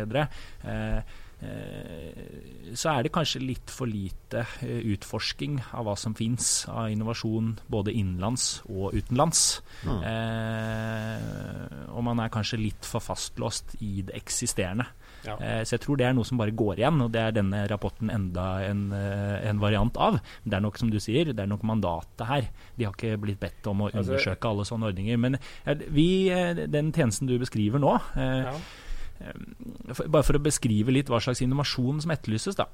[0.65, 1.01] Eh,
[2.73, 7.51] så er det kanskje litt for lite eh, utforsking av hva som fins av innovasjon
[7.69, 9.61] både innenlands og utenlands.
[9.85, 10.01] Mm.
[10.03, 14.87] Eh, og man er kanskje litt for fastlåst i det eksisterende.
[15.23, 15.37] Ja.
[15.37, 17.61] Eh, så jeg tror det er noe som bare går igjen, og det er denne
[17.71, 20.17] rapporten enda en, eh, en variant av.
[20.43, 22.49] Men det er nok som du sier, det er nok mandatet her.
[22.75, 25.17] De har ikke blitt bedt om å Altså- undersøke alle sånne ordninger.
[25.19, 28.57] Men eh, vi, eh, den tjenesten du beskriver nå eh, Ja.
[29.93, 32.57] For, Bare for å beskrive litt hva slags innovasjon som etterlyses.
[32.59, 32.67] da.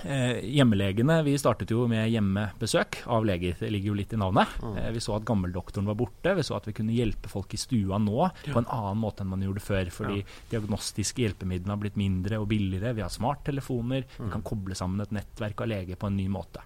[0.00, 3.58] Eh, hjemmelegene, Vi startet jo med hjemmebesøk av leger.
[3.60, 4.48] Det ligger jo litt i navnet.
[4.64, 6.34] Eh, vi så at gammeldoktoren var borte.
[6.34, 9.28] Vi så at vi kunne hjelpe folk i stua nå på en annen måte enn
[9.28, 9.90] man gjorde før.
[9.92, 12.94] Fordi diagnostiske hjelpemidlene har blitt mindre og billigere.
[12.96, 14.08] Vi har smarttelefoner.
[14.16, 16.64] Vi kan koble sammen et nettverk av leger på en ny måte.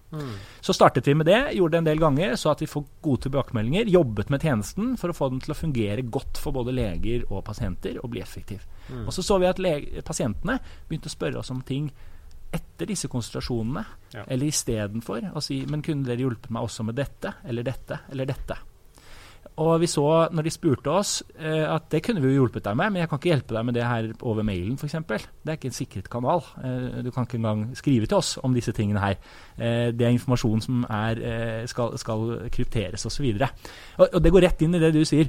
[0.61, 3.27] Så startet vi med det, gjorde det en del ganger, så at vi får gode
[3.27, 3.91] tilbakemeldinger.
[3.91, 7.43] Jobbet med tjenesten for å få den til å fungere godt for både leger og
[7.43, 8.63] pasienter og bli effektiv.
[9.05, 9.59] Og så så vi at
[10.07, 11.91] pasientene begynte å spørre oss om ting
[12.53, 14.23] etter disse konsultasjonene, Ja.
[14.27, 18.25] eller istedenfor å si Men kunne dere hjulpet meg også med dette, eller dette, eller
[18.25, 18.55] dette?
[19.57, 22.75] Og vi så, når de spurte oss, eh, at det kunne vi jo hjulpet deg
[22.77, 24.91] med, men jeg kan ikke hjelpe deg med det her over mailen, f.eks.
[24.91, 26.43] Det er ikke en sikret kanal.
[26.63, 29.15] Eh, du kan ikke engang skrive til oss om disse tingene her.
[29.57, 33.25] Eh, det er informasjon som er, skal, skal krypteres osv.
[33.97, 35.27] Og, og det går rett inn i det du sier.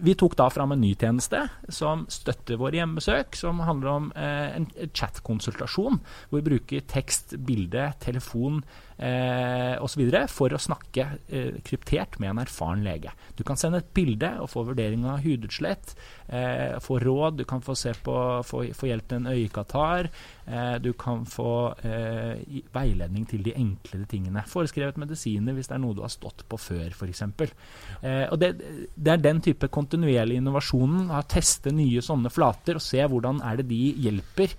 [0.00, 4.56] Vi tok da fram en ny tjeneste som støtter våre hjemmebesøk, som handler om eh,
[4.56, 5.98] en chat-konsultasjon,
[6.30, 8.62] hvor vi bruker tekst, bilde, telefon
[8.96, 10.02] eh, osv.
[10.32, 13.12] for å snakke eh, kryptert med en erfaren lege.
[13.36, 15.92] Du kan sende et bilde og få vurdering av hudutslett,
[16.30, 18.16] eh, få råd, du kan få, på,
[18.46, 20.10] få, få hjelp til en øyekatar.
[20.46, 24.44] eh, du kan få eh, veiledning til de enklere tingene.
[24.46, 27.22] Foreskrevet medisiner hvis det er noe du har stått på før, f.eks.
[27.22, 28.54] Eh, og det,
[28.94, 33.60] det er den type kontinuerlig innovasjonen, å teste nye sånne flater og se hvordan er
[33.60, 34.56] det de hjelper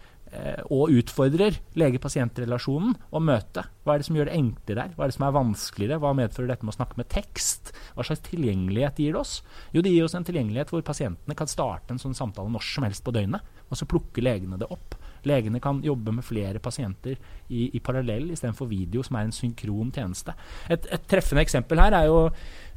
[0.72, 3.66] og utfordrer lege-pasient-relasjonen å møte.
[3.84, 4.94] Hva er det som gjør det enklere her?
[4.96, 6.00] Hva er det som er vanskeligere?
[6.00, 7.74] Hva medfører dette med å snakke med tekst?
[7.98, 9.34] Hva slags tilgjengelighet gir det oss?
[9.76, 12.88] Jo, det gir oss en tilgjengelighet hvor pasientene kan starte en sånn samtale når som
[12.88, 14.96] helst på døgnet, og så plukker legene det opp.
[15.28, 17.18] Legene kan jobbe med flere pasienter
[17.50, 20.34] i, i parallell istedenfor video, som er en synkron tjeneste.
[20.72, 22.24] Et, et treffende eksempel her er jo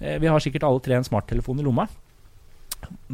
[0.01, 1.87] eh, Vi har sikkert alle tre en smarttelefon i lomma.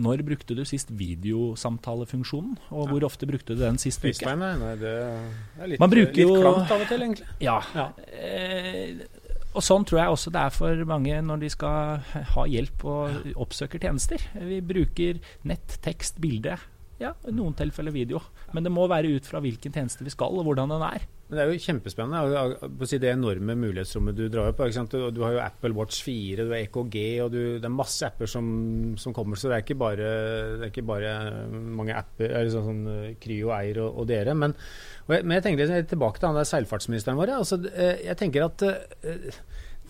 [0.00, 4.34] Når brukte du sist videosamtalefunksjonen, og hvor ofte brukte du den sist uke?
[4.36, 7.26] Nei, nei, det er litt, Man bruker litt jo- klamt av og til, egentlig.
[7.40, 7.58] Ja.
[7.74, 7.88] Ja.
[8.12, 9.02] Eh,
[9.54, 11.98] og sånn tror jeg også det er for mange når de skal
[12.34, 14.22] ha hjelp og oppsøker tjenester.
[14.46, 16.56] Vi bruker nett, tekst, bilde.
[17.00, 18.20] Ja, i noen tilfeller video.
[18.52, 21.06] Men det må være ut fra hvilken tjeneste vi skal, og hvordan den er.
[21.30, 22.66] Men det er jo kjempespennende.
[22.68, 24.60] å si Det enorme mulighetsrommet du drar opp.
[24.90, 28.28] Du, har jo Apple Watch 4, du har EKG, og du, det er masse apper
[28.28, 28.50] som,
[29.00, 29.40] som kommer.
[29.40, 30.10] Så det er ikke bare,
[30.58, 31.14] er ikke bare
[31.48, 34.36] mange apper, sånn, sånn eh, Kryo, Eier og, og dere.
[34.36, 34.56] Men,
[35.06, 37.36] og jeg, men jeg tenker litt tilbake til han der seilfartsministeren vår.
[37.38, 39.40] Altså, eh, jeg tenker at eh,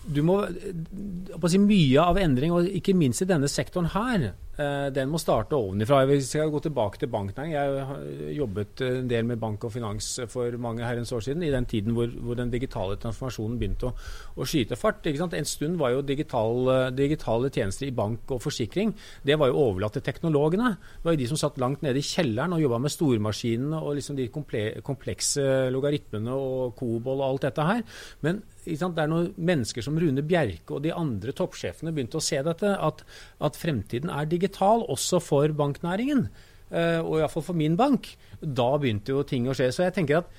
[0.05, 4.50] du må eh, si Mye av endring, og ikke minst i denne sektoren her, eh,
[4.95, 6.03] den må starte ovenifra.
[6.09, 8.01] Jeg skal gå tilbake til banknæringen Jeg har
[8.37, 11.95] jobbet en del med bank og finans for mange herrens år siden, i den tiden
[11.97, 13.93] hvor, hvor den digitale transformasjonen begynte å,
[14.37, 15.05] å skyte fart.
[15.07, 18.93] En stund var jo digital, eh, digitale tjenester i bank og forsikring
[19.25, 20.73] det var jo overlatt til teknologene.
[20.75, 23.97] Det var jo de som satt langt nede i kjelleren og jobba med stormaskinene og
[23.97, 25.43] liksom de komple komplekse
[25.73, 27.83] logaritmene og Kobol og alt dette her.
[28.25, 32.37] Men det er når mennesker som Rune Bjerke og de andre toppsjefene begynte å se
[32.45, 33.01] dette, at,
[33.41, 36.29] at fremtiden er digital også for banknæringen.
[36.71, 38.15] eh, og iallfall for min bank.
[38.41, 39.71] Da begynte jo ting å skje.
[39.75, 40.29] Så jeg tenker at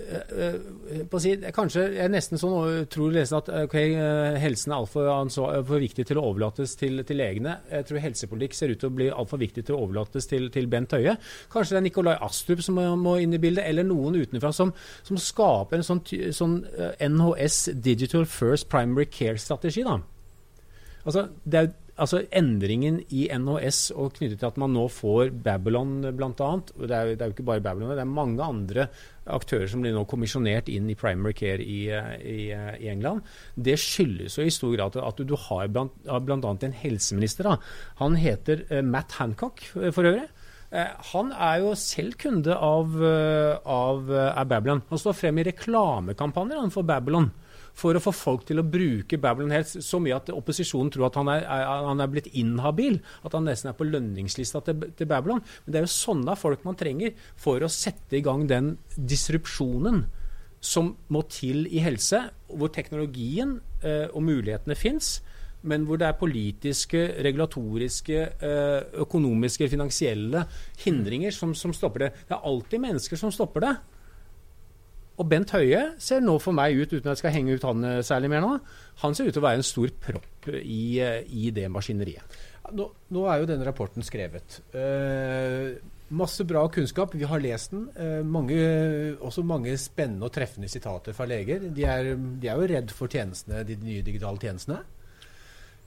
[0.00, 4.72] eh, eh, på å si, Kanskje jeg nesten sånn tror nesten at ok, eh, helsen
[4.72, 5.30] er altfor
[5.68, 7.58] for viktig til å overlates til, til legene.
[7.70, 10.68] Jeg tror helsepolitikk ser ut til å bli altfor viktig til å overlates til, til
[10.72, 11.16] Bent Høie.
[11.52, 14.72] Kanskje det er Nikolai Astrup som må, inn i bildet, eller noen utenfra som,
[15.06, 16.60] som skaper en sånn, sånn
[17.00, 19.84] NHS Digital First Primary Care-strategi.
[21.06, 25.98] Altså, det er, altså Endringen i NHS og knyttet til at man nå får Babylon
[26.16, 26.32] bl.a.
[26.36, 28.88] Det, er det er jo ikke bare Babylon, det er mange andre
[29.32, 33.24] aktører som blir nå kommisjonert inn i primary care i, eh, i, eh, i England.
[33.56, 36.52] Det skyldes jo i stor grad at du, du har bl.a.
[36.68, 37.48] en helseminister.
[37.48, 37.56] Da.
[38.02, 40.28] Han heter eh, Matt Hancock for øvrig.
[41.14, 44.82] Han er jo selv kunde av, av, av Babylon.
[44.90, 47.30] Han står frem i reklamekampanjer for Babylon.
[47.76, 51.18] For å få folk til å bruke Babylon helt så mye at opposisjonen tror at
[51.20, 53.00] han er, er, han er blitt inhabil.
[53.26, 55.42] At han nesten er på lønningslista til, til Babylon.
[55.64, 60.06] Men det er jo sånne folk man trenger for å sette i gang den disrupsjonen
[60.66, 65.18] som må til i helse, hvor teknologien eh, og mulighetene fins.
[65.66, 70.44] men hvor det er politiske, regulatoriske, eh, økonomiske, finansielle
[70.84, 72.10] hindringer som, som stopper det.
[72.28, 73.72] Det er alltid mennesker som stopper det.
[75.16, 77.84] Og Bent Høie ser nå for meg ut, uten at jeg skal henge ut han
[77.88, 78.52] eh, særlig mer nå,
[79.02, 82.38] han ser ut til å være en stor propp i, eh, i det maskineriet.
[82.76, 84.58] Nå, nå, er jo denne rapporten skrevet.
[84.76, 85.76] Eh,
[86.16, 87.14] masse bra kunnskap.
[87.14, 87.86] Vi har lest den.
[87.94, 88.58] Eh, mange,
[89.22, 91.68] også mange spennende og treffende sitater fra leger.
[91.74, 94.82] De er, de er jo redd for tjenestene, de nye digitale tjenestene.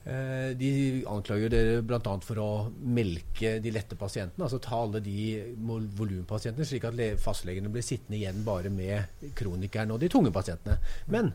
[0.00, 2.14] Eh, de anklager dere bl.a.
[2.24, 2.48] for å
[2.80, 4.46] melke de lette pasientene.
[4.46, 5.16] Altså ta alle de
[5.60, 10.78] volumpasientene, slik at fastlegene blir sittende igjen bare med kronikerne og de tunge pasientene.
[11.12, 11.32] Men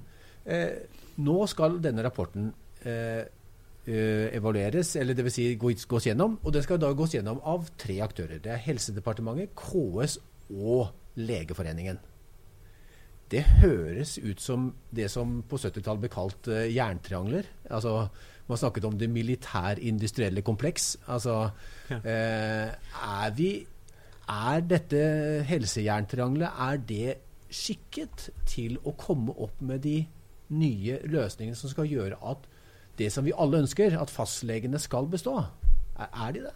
[0.49, 0.82] eh,
[1.21, 2.49] nå skal denne rapporten
[2.84, 3.21] eh,
[3.86, 5.36] eh evalueres, eller dvs.
[5.38, 6.39] Si gås, gås gjennom.
[6.41, 8.41] Og den skal da gås gjennom av tre aktører.
[8.41, 10.17] Det er Helsedepartementet, KS
[10.49, 10.89] og
[11.21, 12.01] Legeforeningen.
[13.30, 17.45] Det høres ut som det som på 70-tallet ble kalt eh, jerntriangler.
[17.69, 18.10] Altså
[18.48, 20.98] man snakket om det militærindustrielle kompleks.
[21.08, 21.50] Altså,
[21.90, 21.98] ja.
[21.98, 22.74] eh,
[23.24, 23.68] er vi
[24.26, 24.98] Er dette
[25.46, 27.16] helsejerntriangelet er det
[27.54, 30.00] skikket til å komme opp med de
[30.50, 32.48] nye løsningene som skal gjøre at
[32.98, 35.36] det som vi alle ønsker, at fastlegene skal bestå?
[36.00, 36.56] Er, er de det?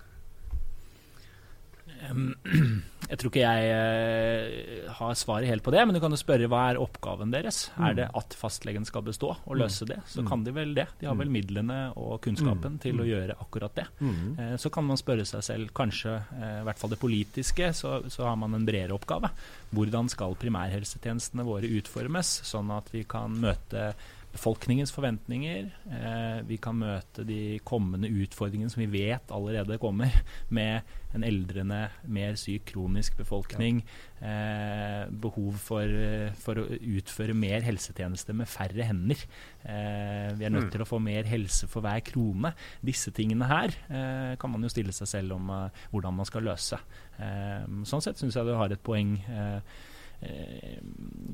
[3.10, 6.46] Jeg tror ikke jeg uh, har svaret helt på det, men du kan jo spørre
[6.52, 7.64] hva er oppgaven deres?
[7.74, 7.86] Mm.
[7.88, 9.58] Er det at fastlegen skal bestå og mm.
[9.58, 9.98] løse det?
[10.06, 10.28] Så mm.
[10.30, 10.86] kan de vel det.
[11.00, 11.34] De har vel mm.
[11.34, 12.82] midlene og kunnskapen mm.
[12.84, 13.88] til å gjøre akkurat det.
[14.04, 14.60] Mm.
[14.62, 18.28] så kan man spørre seg selv, kanskje uh, i hvert fall det politiske, så, så,
[18.30, 19.34] har man en bredere oppgave.
[19.74, 23.90] Hvordan skal primærhelsetjenestene våre utformes, sånn at vi kan møte
[24.34, 25.70] befolkningens forventninger.
[25.90, 30.14] Eh, vi kan møte de kommende utfordringene som vi vet allerede kommer,
[30.58, 30.86] med
[31.18, 33.82] en eldrende, mer syk kronisk befolkning.
[34.22, 35.96] Eh, behov for,
[36.38, 39.26] for, å utføre mer helsetjeneste med færre hender.
[39.64, 40.74] Eh, vi er nødt mm.
[40.76, 42.54] til å få mer helse for hver krone.
[42.86, 46.46] Disse tingene her eh, kan man jo stille seg selv om uh, hvordan man skal
[46.46, 46.78] løse.
[47.20, 49.18] Eh, sånn sett syns jeg du har et poeng.
[49.28, 49.80] Eh,
[50.20, 50.80] Eh,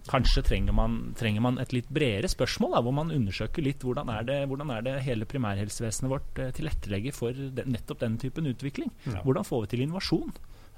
[0.06, 4.12] kanskje trenger man, trenger man, et litt bredere spørsmål, da, hvor man undersøker litt hvordan
[4.14, 8.52] er det, hvordan er det hele primærhelsevesenet vårt eh, tilrettelegger for den, nettopp den typen
[8.52, 8.94] utvikling.
[9.08, 9.24] Ja.
[9.26, 10.36] Hvordan får vi til innovasjon?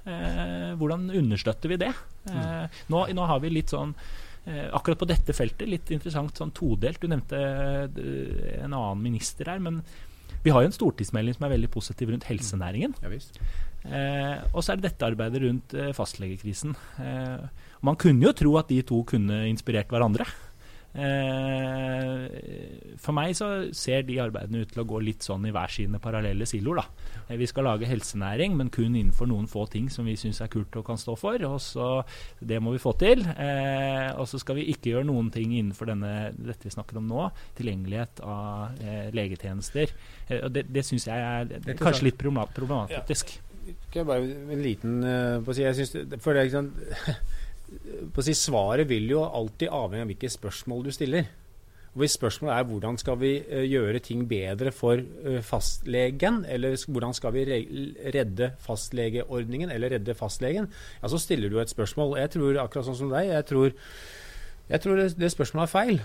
[0.08, 1.92] Eh, hvordan understøtter vi det?
[2.32, 3.92] Eh, nå, nå, har vi litt sånn
[4.46, 7.02] eh, Akkurat på dette feltet, litt interessant sånn todelt.
[7.02, 9.60] Du nevnte eh, en annen minister her.
[9.60, 9.82] men
[10.44, 12.94] vi har jo en stortingsmelding som er veldig positiv rundt helsenæringen.
[13.02, 16.76] Ja, eh, og så er det dette arbeidet rundt fastlegekrisen.
[17.02, 20.26] Eh, man kunne jo tro at de to kunne inspirert hverandre.
[20.98, 25.70] Eh, for meg så ser de arbeidene ut til å gå litt sånn i hver
[25.70, 26.80] sine parallelle siloer.
[26.80, 27.36] da.
[27.36, 30.74] vi skal lage helsenæring, men kun innenfor noen få ting som vi syns er kult
[30.80, 31.44] og kan stå for.
[31.44, 32.04] og så
[32.40, 33.20] Det må vi få til.
[33.20, 37.06] Eh, og så skal vi ikke gjøre noen ting innenfor denne, dette vi snakker om
[37.06, 39.92] nå, tilgjengelighet av eh, legetjenester.
[40.28, 43.36] Eh, og Det, det syns jeg er, er kanskje litt problematisk.
[43.36, 43.44] Ja.
[43.68, 45.02] Skal jeg bare en liten
[45.44, 47.37] på å si, jeg synes, for det, ikke sant på å
[48.24, 51.28] si, Svaret vil jo alltid avhenge av hvilke spørsmål du stiller.
[51.94, 56.76] Og Hvis spørsmålet er hvordan skal vi uh, gjøre ting bedre for uh, fastlegen, eller
[56.86, 57.44] hvordan skal vi
[58.14, 60.70] redde fastlegeordningen eller redde fastlegen,
[61.02, 62.18] ja, så stiller du et spørsmål.
[62.20, 63.74] Jeg tror akkurat sånn som deg, jeg tror,
[64.68, 66.00] jeg tror det, det spørsmålet er feil.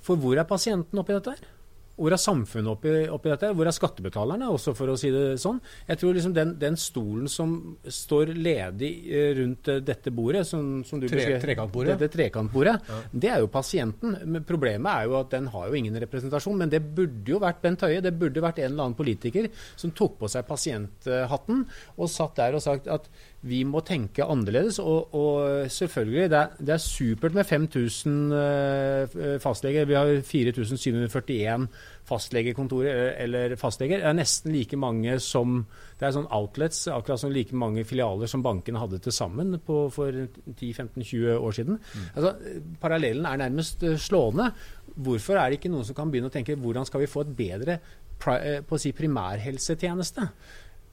[0.00, 1.59] For hvor er pasienten oppi dette her?
[2.00, 3.50] Hvor er samfunnet oppi, oppi, dette?
[3.56, 5.58] Hvor er skattebetalerne, også for å si det sånn?
[5.88, 10.80] Jeg tror liksom den, den stolen som står ledig eh, rundt eh, dette bordet, som,
[10.86, 11.98] som du Tre, Trekantbordet.
[11.98, 13.00] Dette trekantbordet, ja.
[13.12, 14.16] det er jo pasienten.
[14.24, 16.56] Men problemet er jo at den har jo ingen representasjon.
[16.60, 19.92] Men det burde jo vært Bent Høie, det burde vært en eller annen politiker som
[19.96, 23.10] tok på seg pasienthatten og satt der og sagt at
[23.40, 24.78] vi må tenke annerledes.
[24.84, 29.88] Og, og selvfølgelig, det er, det er, supert med 5000 uh, fastleger.
[29.88, 31.68] Vi har 4741
[32.10, 34.02] fastlegekontorer eh, eller fastleger.
[34.02, 35.62] Det er nesten like mange som
[36.00, 39.82] Det er sånn outlets, akkurat som like mange filialer som bankene hadde til sammen på,
[39.92, 41.76] for 10-15-20 år siden.
[41.76, 42.06] Mm.
[42.14, 44.50] Altså, parallellen er nærmest eh, slående.
[44.96, 47.36] Hvorfor er det ikke noen som kan begynne å tenke hvordan skal vi få et
[47.36, 47.80] bedre
[48.20, 50.26] på å si primærhelsetjeneste?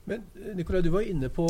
[0.08, 0.24] Men
[0.56, 1.46] Nikolai, du var inne på,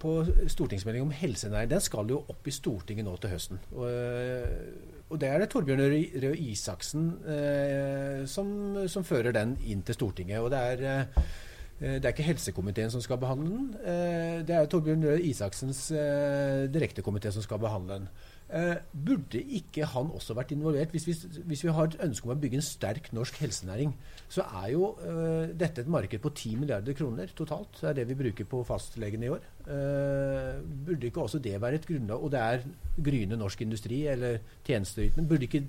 [0.00, 0.12] på
[0.48, 1.70] stortingsmeldingen om helsenæring.
[1.70, 3.60] Den skal jo opp i Stortinget nå til høsten.
[3.74, 5.84] Og, eh, og det er det Torbjørn
[6.24, 8.48] Røe Isaksen eh, som,
[8.88, 10.40] som, fører den inn til Stortinget.
[10.40, 13.68] Og det er, eh, det er ikke helsekomiteen som skal behandle den.
[13.84, 18.10] Eh, det er Torbjørn Røe Isaksens eh, direktekomité som skal behandle den.
[18.48, 20.92] Eh, burde ikke han også vært involvert?
[20.94, 23.90] Hvis vi, hvis vi, har et ønske om å bygge en sterk norsk helsenæring,
[24.32, 27.76] så er jo uh, dette et marked på 10 milliarder kroner totalt.
[27.80, 29.44] Det er det vi bruker på fastlegene i år.
[29.68, 32.64] Uh, burde ikke også det være et grunnlag Og det er
[33.04, 35.28] gryende norsk industri eller tjenesteytende.
[35.28, 35.62] Burde ikke,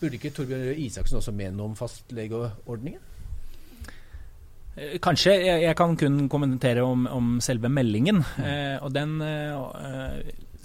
[0.00, 3.08] burde ikke Torbjørn Isaksen også mene noe om fastlegeordningen?
[5.02, 5.32] Kanskje.
[5.40, 8.20] Jeg, jeg, kan kun kommentere om, om selve meldingen.
[8.36, 8.44] Mm.
[8.44, 9.16] Eh, og den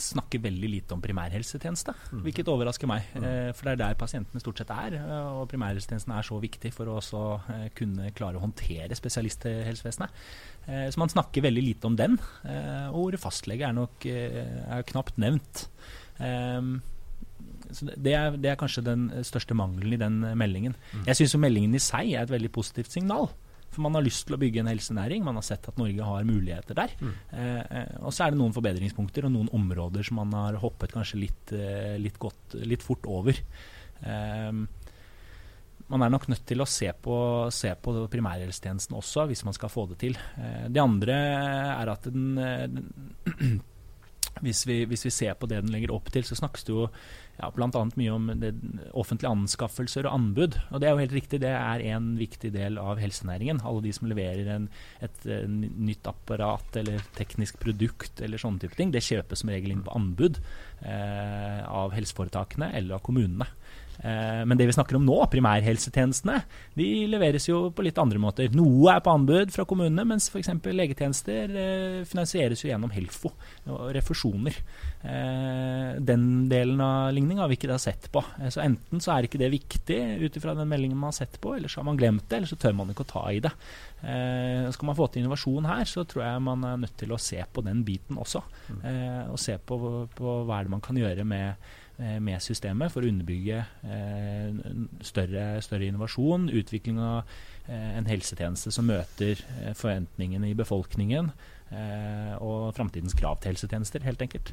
[0.02, 2.22] snakker veldig lite om primærhelsetjeneste, mm.
[2.26, 3.06] hvilket overrasker meg.
[3.16, 3.28] Mm.
[3.30, 4.98] Eh, for det er der pasientene stort sett er.
[5.00, 7.22] Eh, og primærhelsetjenesten er så viktig for å også
[7.54, 10.26] eh, kunne klare å håndtere spesialisthelsevesenet.
[10.66, 12.18] så man snakker veldig lite om den.
[12.90, 15.68] og ordet fastlege er nok er knapt nevnt.
[16.18, 20.76] så det er, det er, kanskje den største mangelen i den meldingen.
[20.94, 21.06] Mm.
[21.06, 23.30] Jeg syns meldingen i seg er et veldig positivt signal.
[23.76, 25.26] For man har lyst til å bygge en helsenæring.
[25.26, 26.96] Man har sett at Norge har muligheter der.
[27.02, 27.12] Mm.
[27.36, 30.96] Eh, eh, og så er det noen forbedringspunkter og noen områder som man har hoppet
[30.96, 33.36] kanskje litt, eh, litt, godt, litt fort over.
[34.00, 34.52] Eh,
[35.86, 37.16] man er nok nødt til å se på,
[37.54, 40.18] se på primærhelsetjenesten også, hvis man skal få det til.
[40.40, 41.20] Eh, det andre
[41.76, 43.62] er at den, den
[44.46, 46.88] hvis, vi, hvis vi ser på det den legger opp til, så snakkes det jo
[47.36, 47.82] ja, bl.a.
[48.00, 48.52] mye om det,
[48.96, 50.58] offentlige anskaffelser og anbud.
[50.72, 53.62] Og det er jo helt riktig, det er en viktig del av helsenæringen.
[53.68, 54.70] Alle de som leverer en,
[55.04, 59.76] et, en nytt apparat eller teknisk produkt eller sånne type ting, det kjøpes som regel
[59.76, 63.50] inn på anbud eh, av helseforetakene eller av kommunene.
[64.04, 66.40] Eh, men det vi snakker om nå, primærhelsetjenestene,
[66.78, 68.52] de leveres jo på litt andre måter.
[68.56, 70.52] Noe er på anbud fra kommunene, mens f.eks.
[70.66, 73.32] legetjenester eh, finansieres jo gjennom Helfo
[73.72, 74.60] og refusjoner.
[75.06, 78.24] Eh, den delen av ligninga har vi ikke da sett på.
[78.50, 81.56] Så enten så er ikke det viktig ut ifra den meldingen man har sett på,
[81.56, 83.54] eller så har man glemt det, eller så tør man ikke å ta i det.
[84.06, 87.40] Skal man få til innovasjon her, så tror jeg man er nødt til å se
[87.42, 88.44] på den biten også.
[88.70, 88.84] Mm.
[89.34, 89.80] Og se på,
[90.14, 91.72] på hva er det man kan gjøre med
[92.20, 94.58] med systemet for å underbygge eh,
[95.06, 97.22] større, større innovasjon, utvikling av
[97.70, 99.42] eh, en helsetjeneste som møter
[99.74, 101.32] forventningene i befolkningen
[102.46, 104.52] og framtidens krav til helsetjenester, helt enkelt.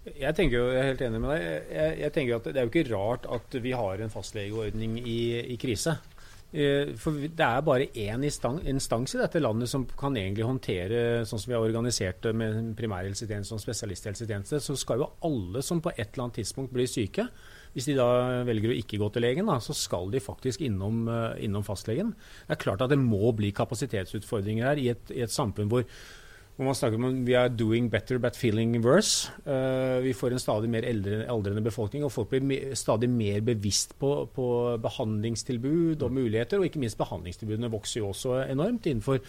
[0.00, 0.32] Jeg
[0.62, 1.42] jo, jeg er helt enig med deg.
[1.74, 5.18] Jeg, jeg tenker at Det er jo ikke rart at vi har en fastlegeordning i,
[5.52, 5.98] i krise.
[6.50, 11.38] Eh, for det er bare én instans i dette landet som kan egentlig håndtere sånn
[11.38, 14.58] som vi har organisert det med primærhelsetjeneste og spesialisthelsetjeneste.
[14.64, 17.28] Så skal jo alle som på et eller annet tidspunkt blir syke,
[17.70, 21.04] hvis de da velger å ikke gå til legen, da, så skal de faktisk innom,
[21.06, 22.16] eh, innom fastlegen.
[22.48, 25.86] Det er klart at det må bli kapasitetsutfordringer her i et, i et samfunn hvor
[26.60, 29.30] hvor man snakker om vi er 'doing better but feeling worse'.
[29.48, 33.40] Uh, vi får en stadig mer eldre, aldrende befolkning, og folk blir me stadig mer
[33.40, 36.58] bevisst på, på, behandlingstilbud og muligheter.
[36.58, 39.22] Og ikke minst behandlingstilbudene vokser jo også enormt innenfor,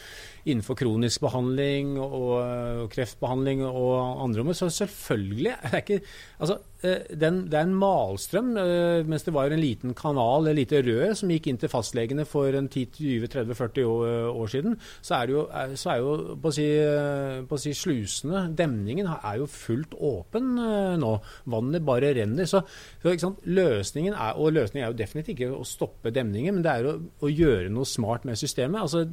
[0.45, 4.59] innenfor kronisk behandling og, og, kreftbehandling og andre områder.
[4.59, 6.01] Så selvfølgelig er det ikke
[6.37, 10.81] altså, den, det er en malstrøm, eh, mens det var en liten kanal, en lite
[10.81, 15.45] rød, som gikk inn til fastlegene for 10-20-30-40 år, siden, så er, jo,
[15.77, 16.67] så er jo på å, si,
[17.47, 21.13] på å si slusene, demningen, er jo fullt åpen eh, nå.
[21.51, 22.49] Vannet bare renner.
[22.49, 22.63] Så
[23.03, 26.95] løsningen er, og løsningen er jo definitivt ikke å stoppe demningen, men det er å,
[27.21, 28.81] å gjøre noe smart med systemet.
[28.81, 29.05] altså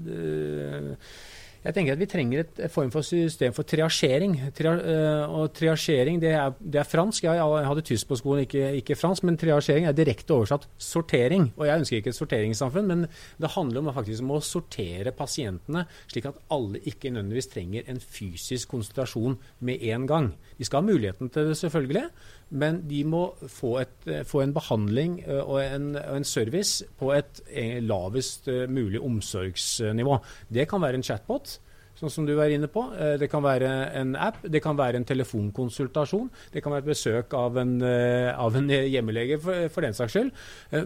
[1.65, 4.37] jeg tenker at Vi trenger et form for system for triasjering.
[4.57, 7.27] Tria, uh, og triasjering det er, det er, fransk.
[7.27, 9.27] Jeg hadde tysk på skolen, ikke, ikke, fransk.
[9.27, 11.51] Men triasjering er direkte oversatt sortering.
[11.57, 13.07] Og Jeg ønsker ikke et sorteringssamfunn, men
[13.43, 18.01] det handler om, faktisk, om å sortere pasientene, slik at alle ikke nødvendigvis trenger en
[18.01, 20.33] fysisk konsultasjon med en gang.
[20.59, 22.07] De skal ha muligheten til det, selvfølgelig.
[22.51, 23.23] Men de må
[23.53, 28.49] få, et, få en behandling eh, og en, og en, service på et eh, lavest
[28.49, 30.21] eh, mulig omsorgsnivå.
[30.49, 31.59] Det kan være en chatbot
[31.99, 32.85] sånn som du var inne på.
[33.19, 33.69] Det kan være
[33.99, 36.29] en app, det kan være en telefonkonsultasjon.
[36.55, 40.31] Det kan være et besøk av en, av en hjemmelege, for, for, den saks skyld.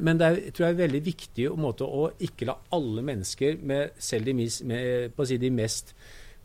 [0.00, 4.30] Men det er, tror jeg er veldig viktig å ikke la alle mennesker, med selv
[4.30, 5.92] de, med, si, de mest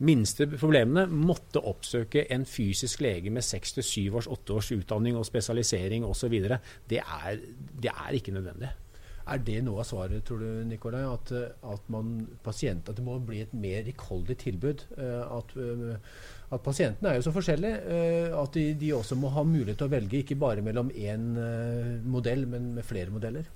[0.05, 5.17] minste problemene måtte oppsøke en fysisk lege med seks til syv års, åtte års utdanning
[5.17, 6.35] og spesialisering osv.
[6.89, 7.39] Det, er,
[7.81, 8.73] det er ikke nødvendig.
[9.27, 11.01] Er det noe av svaret, tror du, Nikolai?
[11.03, 11.31] At,
[11.67, 12.13] at, man,
[12.45, 14.85] pasient, at det må bli et mer rikholdig tilbud?
[14.95, 16.21] Eh, at, eh,
[16.55, 19.89] at pasientene er jo så forskjellige eh, at de, de, også må ha mulighet til
[19.89, 21.27] å velge ikke bare mellom én
[22.07, 23.49] modell, men med flere modeller?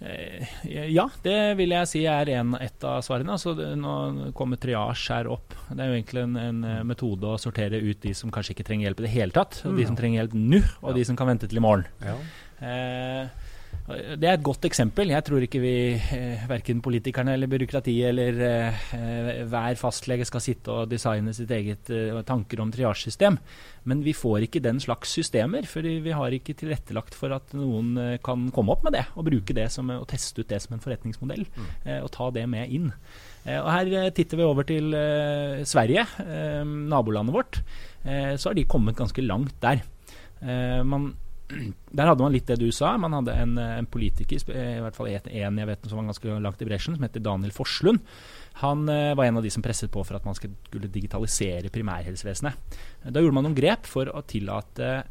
[0.00, 0.46] Eh,
[0.92, 3.34] ja, det vil jeg si er en, et av svarene.
[3.34, 5.56] Altså, nå kommer triasj her opp.
[5.68, 8.68] Det er jo egentlig en, en, eh, metode å sortere ut de som kanskje ikke
[8.68, 9.60] trenger hjelp i det hele tatt.
[9.64, 9.80] Og mm.
[9.80, 10.96] de som trenger hjelp nå, og ja.
[11.00, 11.88] de som kan vente til i morgen.
[12.04, 12.16] Ja.
[12.58, 13.47] Eh,
[13.88, 15.08] det er et godt eksempel.
[15.14, 20.74] Jeg tror ikke vi, eh, verken politikerne eller byråkratiet eller eh, hver fastlege skal sitte
[20.74, 23.38] og designe sitt eget eh, tanker om triasjesystem.
[23.88, 28.18] Men vi får ikke den slags systemer, for vi har ikke tilrettelagt for at noen
[28.20, 30.82] kan komme opp med det og bruke det som, og teste ut det som en
[30.84, 31.46] forretningsmodell.
[31.48, 31.70] Mm.
[32.04, 32.90] Og ta det med inn.
[33.48, 34.92] Og Her titter vi over til
[35.64, 36.04] Sverige,
[36.68, 37.62] nabolandet vårt.
[38.04, 39.80] så har de kommet ganske langt der.
[40.84, 41.14] man
[41.98, 42.92] der hadde man litt det du sa.
[43.00, 46.62] Man hadde en, en politiker, i hvert fall en jeg vet som var ganske langt
[46.62, 48.04] i bresjen, som heter Daniel Forslund.
[48.62, 52.78] Han uh, var en av de som presset på for at man skulle digitalisere primærhelsevesenet.
[53.08, 55.02] Da gjorde man noen grep for å tillate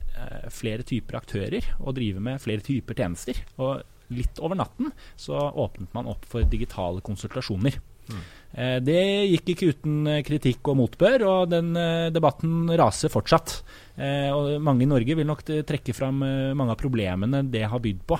[0.49, 3.37] flere typer aktører å drive med flere typer tjenester.
[3.61, 3.83] Og
[4.13, 7.77] litt over natten så åpnet man opp for digitale konsultasjoner.
[8.07, 8.21] Mm.
[8.55, 8.99] Uh, det
[9.33, 11.73] gikk ikke uten kritikk og motbør, og den
[12.13, 13.61] debatten raser fortsatt.
[13.97, 18.17] og mange i Norge vil nok trekke fram mange av problemene det har bydd på.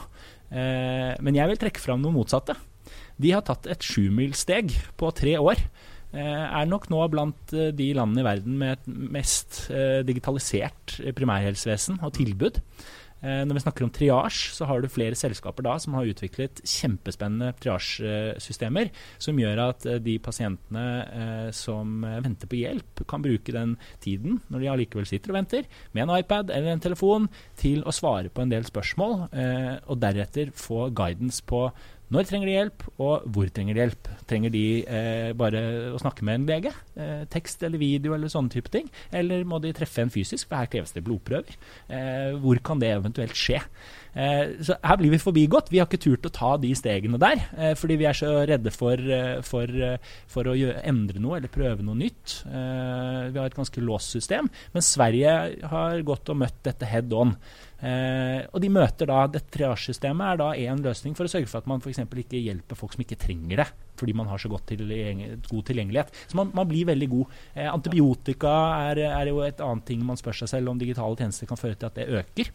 [0.50, 2.56] men jeg vil trekke fram noe motsatte.
[3.18, 5.62] De har tatt et sjumilssteg på tre år.
[6.16, 10.96] Eh, er nok nå blant eh, de landene i verden med et mest eh, digitalisert
[11.18, 12.62] primærhelsevesen og tilbud.
[13.22, 17.54] Når vi snakker om triasje, så har du flere selskaper da som har utviklet kjempespennende
[17.64, 18.92] triasjesystemer,
[19.22, 20.86] som gjør at de pasientene
[21.56, 26.06] som venter på hjelp, kan bruke den tiden, når de allikevel sitter og venter, med
[26.06, 30.88] en iPad eller en telefon, til å svare på en del spørsmål, og deretter få
[30.94, 31.66] guidance på
[32.14, 34.10] når trenger de hjelp, og hvor trenger de hjelp?
[34.30, 36.72] Trenger de eh, bare å snakke med en lege?
[36.96, 38.88] Eh, tekst eller video eller sånne type ting?
[39.12, 41.58] Eller må de treffe en fysisk, for her kreves det blodprøver?
[41.92, 43.60] Eh, hvor kan det eventuelt skje?
[44.18, 45.70] Eh, så Her blir vi forbigått.
[45.70, 48.72] Vi har ikke turt å ta de stegene der, eh, fordi vi er så redde
[48.74, 49.68] for, eh, for,
[50.28, 52.44] for å gjøre, endre noe eller prøve noe nytt.
[52.48, 57.36] vi har et ganske låst system, men Sverige har gått og møtt dette head on.
[57.78, 61.62] Eh, og de møter da, Dette triasjesystemet er da én løsning for å sørge for
[61.62, 62.02] at man f.eks.
[62.08, 63.68] ikke hjelper folk som ikke trenger det,
[64.00, 64.82] fordi man har så til,
[65.46, 66.14] god tilgjengelighet.
[66.26, 67.38] Så man, man blir veldig god.
[67.54, 68.54] Eh, antibiotika
[68.90, 71.78] er, er, jo et annet ting man spør seg selv om digitale tjenester kan føre
[71.78, 72.50] til at det øker.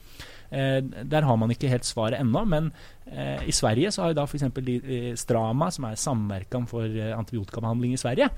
[0.50, 0.80] Eh,
[1.14, 2.72] der har man ikke helt svaret ennå, men
[3.06, 4.48] eh, i Sverige så har jo da f.eks.
[4.58, 8.32] Eh, Strama, som er samverkan for eh, antibiotikabehandling i Sverige,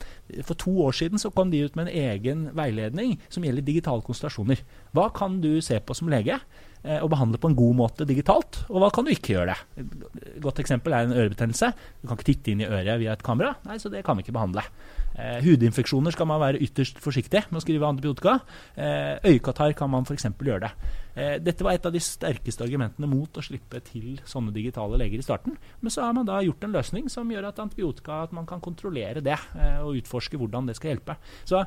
[0.44, 4.04] for to år siden så kom de ut med en egen veiledning som gjelder digitale
[4.04, 4.60] konsultasjoner.
[4.92, 6.36] Hva kan du se på som lege?
[6.84, 9.84] Eh, og behandle på en god måte digitalt, og hva kan du ikke gjøre det?
[9.84, 11.70] Et godt eksempel er en ørebetennelse.
[12.02, 14.26] Du kan ikke titte inn i øret via et kamera, nei, så det kan vi
[14.26, 14.66] ikke behandle.
[15.14, 18.34] Eh, hudinfeksjoner skal man være ytterst forsiktig med å skrive antibiotika.
[18.76, 20.26] Eh, øyekatarr kan man f.eks.
[20.34, 20.92] gjøre det.
[21.14, 25.22] Eh, dette var et av de sterkeste argumentene mot å slippe til sånne digitale leger
[25.22, 25.56] i starten.
[25.80, 28.60] Men så har man da gjort en løsning som gjør at antibiotika at man kan
[28.64, 31.16] kontrollere det eh, og utforske hvordan det skal hjelpe.
[31.48, 31.64] Så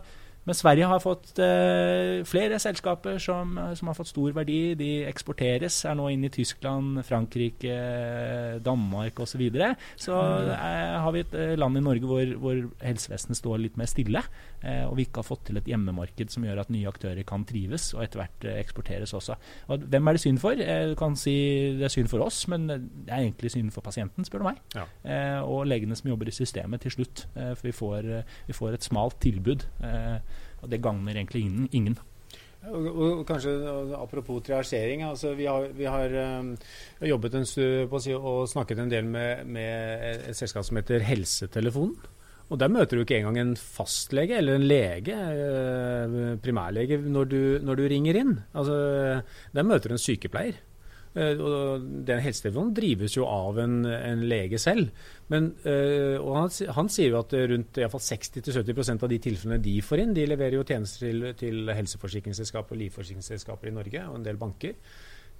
[0.47, 4.77] men Sverige har fått eh, flere selskaper som, som, har fått stor verdi.
[4.79, 7.75] De eksporteres, er nå inne i Tyskland, Frankrike,
[8.63, 9.35] Danmark osv.
[9.37, 9.73] Så, videre.
[9.99, 10.15] så
[10.55, 14.23] eh, har vi et eh, land i Norge hvor, hvor helsevesenet står litt mer stille.
[14.63, 17.45] Eh, og vi ikke har fått til et hjemmemarked som gjør at nye aktører kan
[17.47, 19.37] trives og etter hvert eh, eksporteres også.
[19.69, 20.57] Og hvem er det synd for?
[20.57, 21.35] Eh, du kan si
[21.77, 24.61] det er synd for oss, men det er egentlig synd for pasienten, spør du meg.
[24.77, 24.85] Ja.
[25.45, 27.25] og legene som jobber i systemet til slutt.
[27.33, 28.09] for vi får,
[28.47, 29.65] vi får, et smalt tilbud.
[29.83, 30.19] Eh,
[30.61, 31.69] og det gagner egentlig ingen.
[31.71, 31.99] ingen.
[32.67, 33.53] Og, og, kanskje
[33.95, 35.03] Apropos triasjering.
[35.03, 36.55] Altså vi har, vi har um,
[37.01, 40.79] jobbet en stund på å si, og snakket en del med, med, et selskap som
[40.81, 42.16] heter Helsetelefonen.
[42.47, 47.41] Og Der møter du ikke engang en fastlege eller en lege, uh, primærlege, når du,
[47.63, 48.39] når du, ringer inn.
[48.55, 49.21] Altså,
[49.53, 50.61] Der møter du en sykepleier.
[51.17, 54.93] Uh, og Den helsetelefonen drives jo av en, en lege selv.
[55.27, 60.03] Men, øh, og han, han, sier jo at rundt 60-70% av de tilfellene de får
[60.05, 64.39] inn, de leverer jo tjenester til, til helseforsikringsselskaper og livforsikringsselskaper i Norge og en del
[64.39, 64.77] banker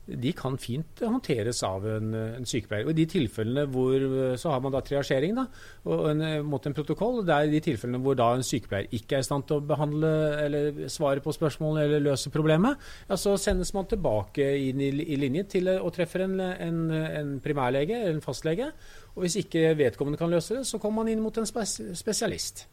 [0.07, 2.87] de kan fint håndteres av en, en, sykepleier.
[2.87, 4.03] Og I de tilfellene hvor
[4.39, 5.47] så har man da triasjering da,
[5.87, 7.19] og en, mot en protokoll.
[7.27, 9.65] Det er i de tilfellene hvor da en sykepleier ikke er i stand til å
[9.67, 10.13] behandle
[10.45, 12.79] eller svare på spørsmål eller løse problemet,
[13.09, 17.35] ja, så sendes man tilbake inn i, i linje til å treffe en, en, en
[17.43, 18.71] primærlege eller en fastlege.
[19.17, 22.67] Og Hvis ikke vedkommende kan løse det, så kommer man inn mot en spesialist.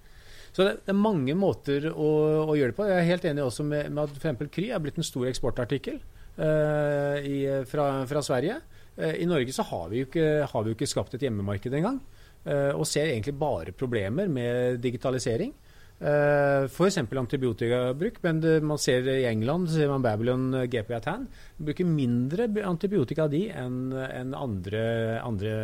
[0.55, 2.11] Så det, er mange måter å,
[2.45, 2.87] å, gjøre det på.
[2.87, 4.51] Jeg er helt enig også med, med at f.eks.
[4.55, 5.99] Kry er blitt en stor eksportartikkel.
[6.35, 8.61] Eh, i, fra, fra, Sverige.
[8.97, 11.75] Eh, I Norge så har vi jo ikke, har vi jo ikke skapt et hjemmemarked
[11.75, 12.01] engang.
[12.45, 15.55] Eh, og ser egentlig bare problemer med digitalisering.
[15.95, 16.99] Uh, F.eks.
[16.99, 18.19] antibiotikabruk.
[18.27, 23.45] Men det, man ser i England ser man Babylon GP Atan bruker mindre antibiotika de
[23.55, 24.83] enn en andre,
[25.23, 25.55] andre,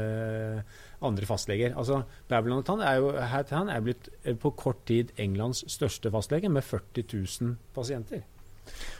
[1.02, 1.74] andre, fastleger.
[1.74, 4.08] Altså Babylon Atan er jo er blitt
[4.40, 8.22] på kort tid Englands største fastlege med 40 000 pasienter.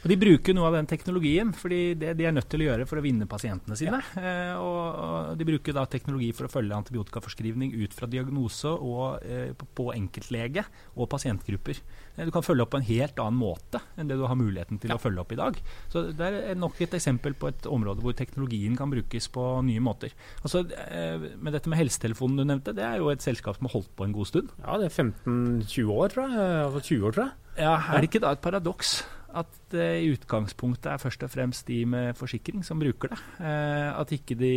[0.01, 2.87] Og De bruker noe av den teknologien, fordi det de er nødt til å gjøre
[2.89, 4.01] for å vinne pasientene sine.
[4.17, 4.21] Ja.
[4.21, 9.53] Eh, og, De bruker da teknologi for å følge antibiotikaforskrivning ut fra diagnose og eh,
[9.53, 11.81] på, enkeltlege og pasientgrupper.
[12.15, 14.81] Eh, du kan følge opp på en helt annen måte enn det du har muligheten
[14.81, 14.97] til ja.
[14.97, 15.61] å følge opp i dag.
[15.93, 19.83] Så Det er nok et eksempel på et område hvor teknologien kan brukes på nye
[19.83, 20.15] måter.
[20.41, 23.93] Altså, med dette med helsetelefonen du nevnte, det er jo et selskap som har holdt
[23.97, 24.51] på en god stund.
[24.63, 26.83] Ja, det er 15-20 år, tror jeg.
[26.89, 27.37] 20 år, tror jeg.
[27.59, 29.01] Ja, Er det ikke da et paradoks
[29.37, 33.19] at det i utgangspunktet er først og fremst de med forsikring som bruker det.
[33.47, 34.55] Eh, at ikke de,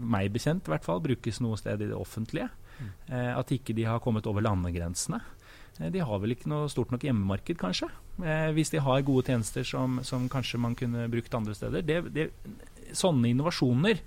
[0.00, 2.50] meg bekjent i hvert fall, brukes noe sted i det offentlige.
[3.10, 5.20] Eh, at ikke de har kommet over landegrensene.
[5.78, 7.90] Eh, de har vel ikke noe stort nok hjemmemarked, kanskje.
[8.20, 11.84] Eh, hvis de har gode tjenester som, som kanskje man kunne brukt andre steder.
[11.86, 12.30] Det, det,
[12.96, 14.00] sånne innovasjoner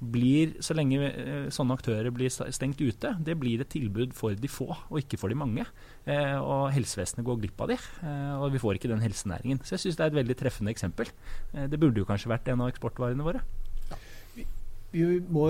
[0.00, 4.50] blir, så lenge eh, sånne aktører blir stengt ute, det blir et tilbud for de
[4.50, 5.66] få, og ikke for de mange.
[6.04, 9.62] Eh, og helsevesenet går glipp av de, eh, og vi får ikke den helsenæringen.
[9.64, 11.12] Så jeg syns det er et veldig treffende eksempel.
[11.54, 13.44] Eh, det burde jo kanskje vært en av eksportvarene våre.
[14.94, 15.48] Vi må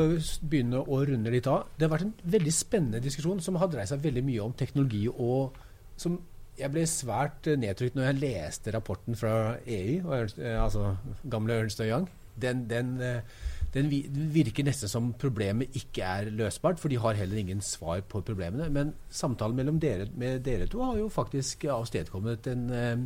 [0.48, 1.66] begynne å runde litt av.
[1.76, 5.04] Det har vært en veldig spennende diskusjon som har dreid seg veldig mye om teknologi,
[5.08, 5.58] og
[6.00, 6.16] som
[6.58, 10.94] jeg ble svært nedtrykt når jeg leste rapporten fra EU, eh, altså
[11.30, 12.06] gamle Ernst Young.
[12.40, 13.42] Den, den eh,
[13.74, 13.90] den
[14.34, 18.68] virker nesten som problemet ikke er løsbart, for de har heller ingen svar på problemene.
[18.70, 22.98] Men samtalen mellom dere, med dere to har jo faktisk avstedkommet en, eh,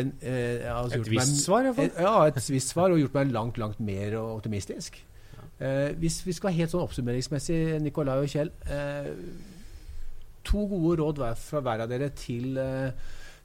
[0.00, 1.92] en, eh, altså Et visst svar, iallfall?
[1.98, 4.98] Ja, et visst svar, og gjort meg langt, langt mer optimistisk.
[5.60, 9.06] Eh, hvis vi skal helt sånn oppsummeringsmessig, Nikolai og Kjell eh,
[10.46, 12.90] To gode råd fra hver av dere til eh,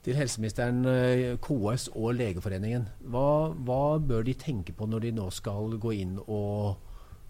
[0.05, 2.87] til helseministeren, eh, KS og Legeforeningen.
[3.13, 6.77] Hva, hva, bør de tenke på når de nå skal gå inn og,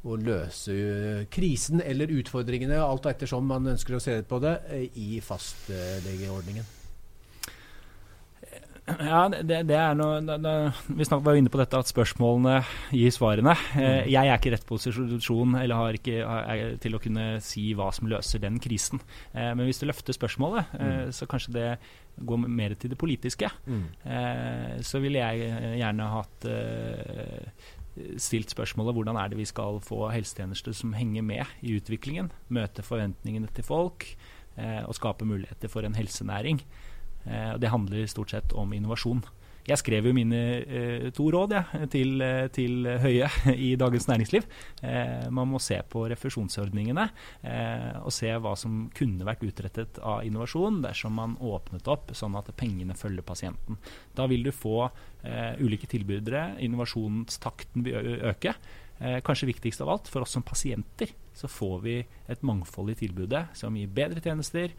[0.04, 4.88] og løse eh, krisen eller utfordringene, alt ettersom man ønsker å se på det, eh,
[4.96, 6.81] i fastlegeordningen?
[9.00, 10.54] Ja, det, det er noe da, da,
[10.88, 12.62] Vi var inne på dette at spørsmålene
[12.96, 13.56] gir svarene.
[13.76, 14.12] Eh, mm.
[14.12, 17.90] jeg er ikke i rett posisjon eller har ikke, er, til å kunne si hva
[17.96, 19.04] som løser den krisen.
[19.34, 21.14] Eh, men hvis du løfter spørsmålet, eh, mm.
[21.18, 21.68] så kanskje det
[22.22, 23.86] går mer til det politiske, mm.
[24.06, 27.70] eh, så ville jeg gjerne hatt eh,
[28.22, 32.86] stilt spørsmålet hvordan er det vi skal få helsetjenester som henger med i utviklingen, møte
[32.86, 34.08] forventningene til folk
[34.56, 36.62] eh, og skape muligheter for en helsenæring.
[37.26, 39.24] Eh, det handler stort sett om innovasjon.
[39.68, 41.62] Jeg skrev jo mine eh, to råd ja,
[41.92, 43.28] til, eh, til, Høie
[43.68, 44.48] i Dagens Næringsliv.
[44.82, 47.06] Eh, man må se på refusjonsordningene
[47.46, 52.38] eh, og se hva som kunne vært utrettet av innovasjon dersom man åpnet opp sånn
[52.40, 53.78] at pengene følger pasienten.
[54.18, 58.56] Da vil du få eh, ulike tilbydere, innovasjonstakten vil øke.
[59.26, 61.96] Kanskje viktigst av alt, for oss som pasienter så får vi
[62.30, 64.76] et mangfold i tilbudet som gir bedre tjenester,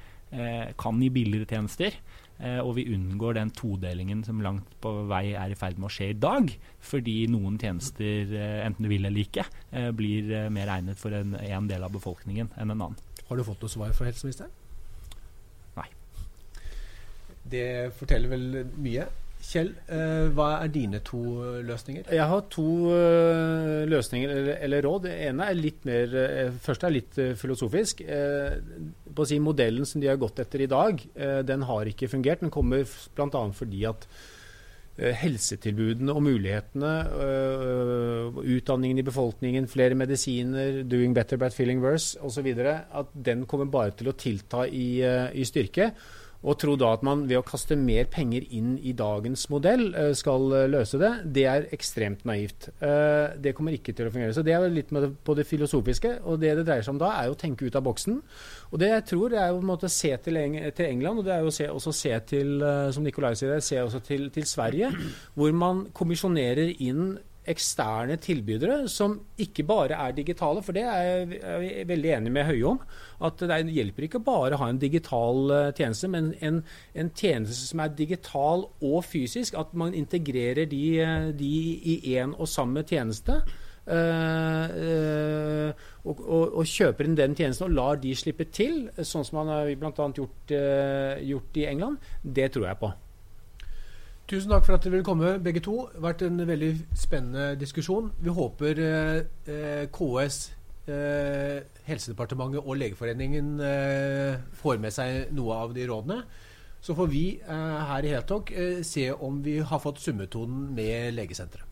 [0.80, 1.96] kan gi billigere tjenester.
[2.42, 5.92] Eh, og vi unngår den todelingen som langt på vei er i ferd med å
[5.94, 6.50] skje i dag.
[6.82, 11.36] Fordi noen tjenester, eh, enten du vil eller ikke, eh, blir mer egnet for en,
[11.36, 12.98] en del av befolkningen enn en annen.
[13.28, 14.50] Har du fått noe svar fra helseministeren?
[15.76, 15.86] Nei.
[17.54, 19.06] Det forteller vel mye.
[19.42, 21.18] Kjell, eh, hva er dine to
[21.66, 22.06] løsninger?
[22.14, 25.08] Jeg har to uh, løsninger eller, råd.
[25.08, 28.04] Det ene er litt mer Første Først er litt filosofisk.
[29.12, 31.02] på å si Modellen som de har gått etter i dag,
[31.44, 32.40] den har ikke fungert.
[32.40, 33.42] Den kommer bl.a.
[33.52, 34.06] fordi at
[34.96, 36.94] helsetilbudene og mulighetene,
[38.56, 43.92] utdanningen i befolkningen, flere medisiner, doing better but feeling worse osv., at den kommer bare
[43.98, 45.92] til å tilta i, i styrke.
[46.42, 50.10] Og tro da at man ved å kaste mer penger inn i dagens modell eh,
[50.18, 52.68] skal eh, løse det, det er ekstremt naivt.
[52.82, 54.34] Eh, det kommer ikke til å fungere.
[54.34, 56.16] Så det er litt på det filosofiske.
[56.26, 58.18] Og det det dreier seg om da, er å tenke ut av boksen.
[58.72, 62.12] Og det jeg tror, er å se til, England, og det er jo også se
[62.28, 62.62] til,
[62.94, 64.90] som Nikolai sier, se også til, til Sverige,
[65.38, 67.14] hvor man kommisjonerer inn
[67.50, 72.68] eksterne tilbydere som ikke bare er digitale, for det er jeg veldig enig med Høie
[72.70, 72.78] om.
[73.22, 76.62] At det hjelper ikke bare å ha en digital uh, tjeneste, men en,
[76.94, 79.58] en, tjeneste som er digital og fysisk.
[79.58, 83.40] At man integrerer de, eh, de i én og samme tjeneste.
[83.82, 89.26] Uh, uh, og, og, og, kjøper inn den tjenesten og lar de slippe til, sånn
[89.26, 90.10] som man har bl.a.
[90.14, 90.54] Gjort,
[91.26, 92.92] gjort i England, det tror jeg på.
[94.32, 95.74] Tusen takk for at dere ville komme, begge to.
[95.92, 98.06] Det har vært en veldig spennende diskusjon.
[98.16, 100.38] Vi håper eh, KS,
[100.88, 106.16] eh, Helsedepartementet og Legeforeningen eh, får med seg noe av de rådene.
[106.80, 111.12] Så får vi eh, her i Heltalk eh, se om vi har fått summetonen med
[111.18, 111.71] legesenteret.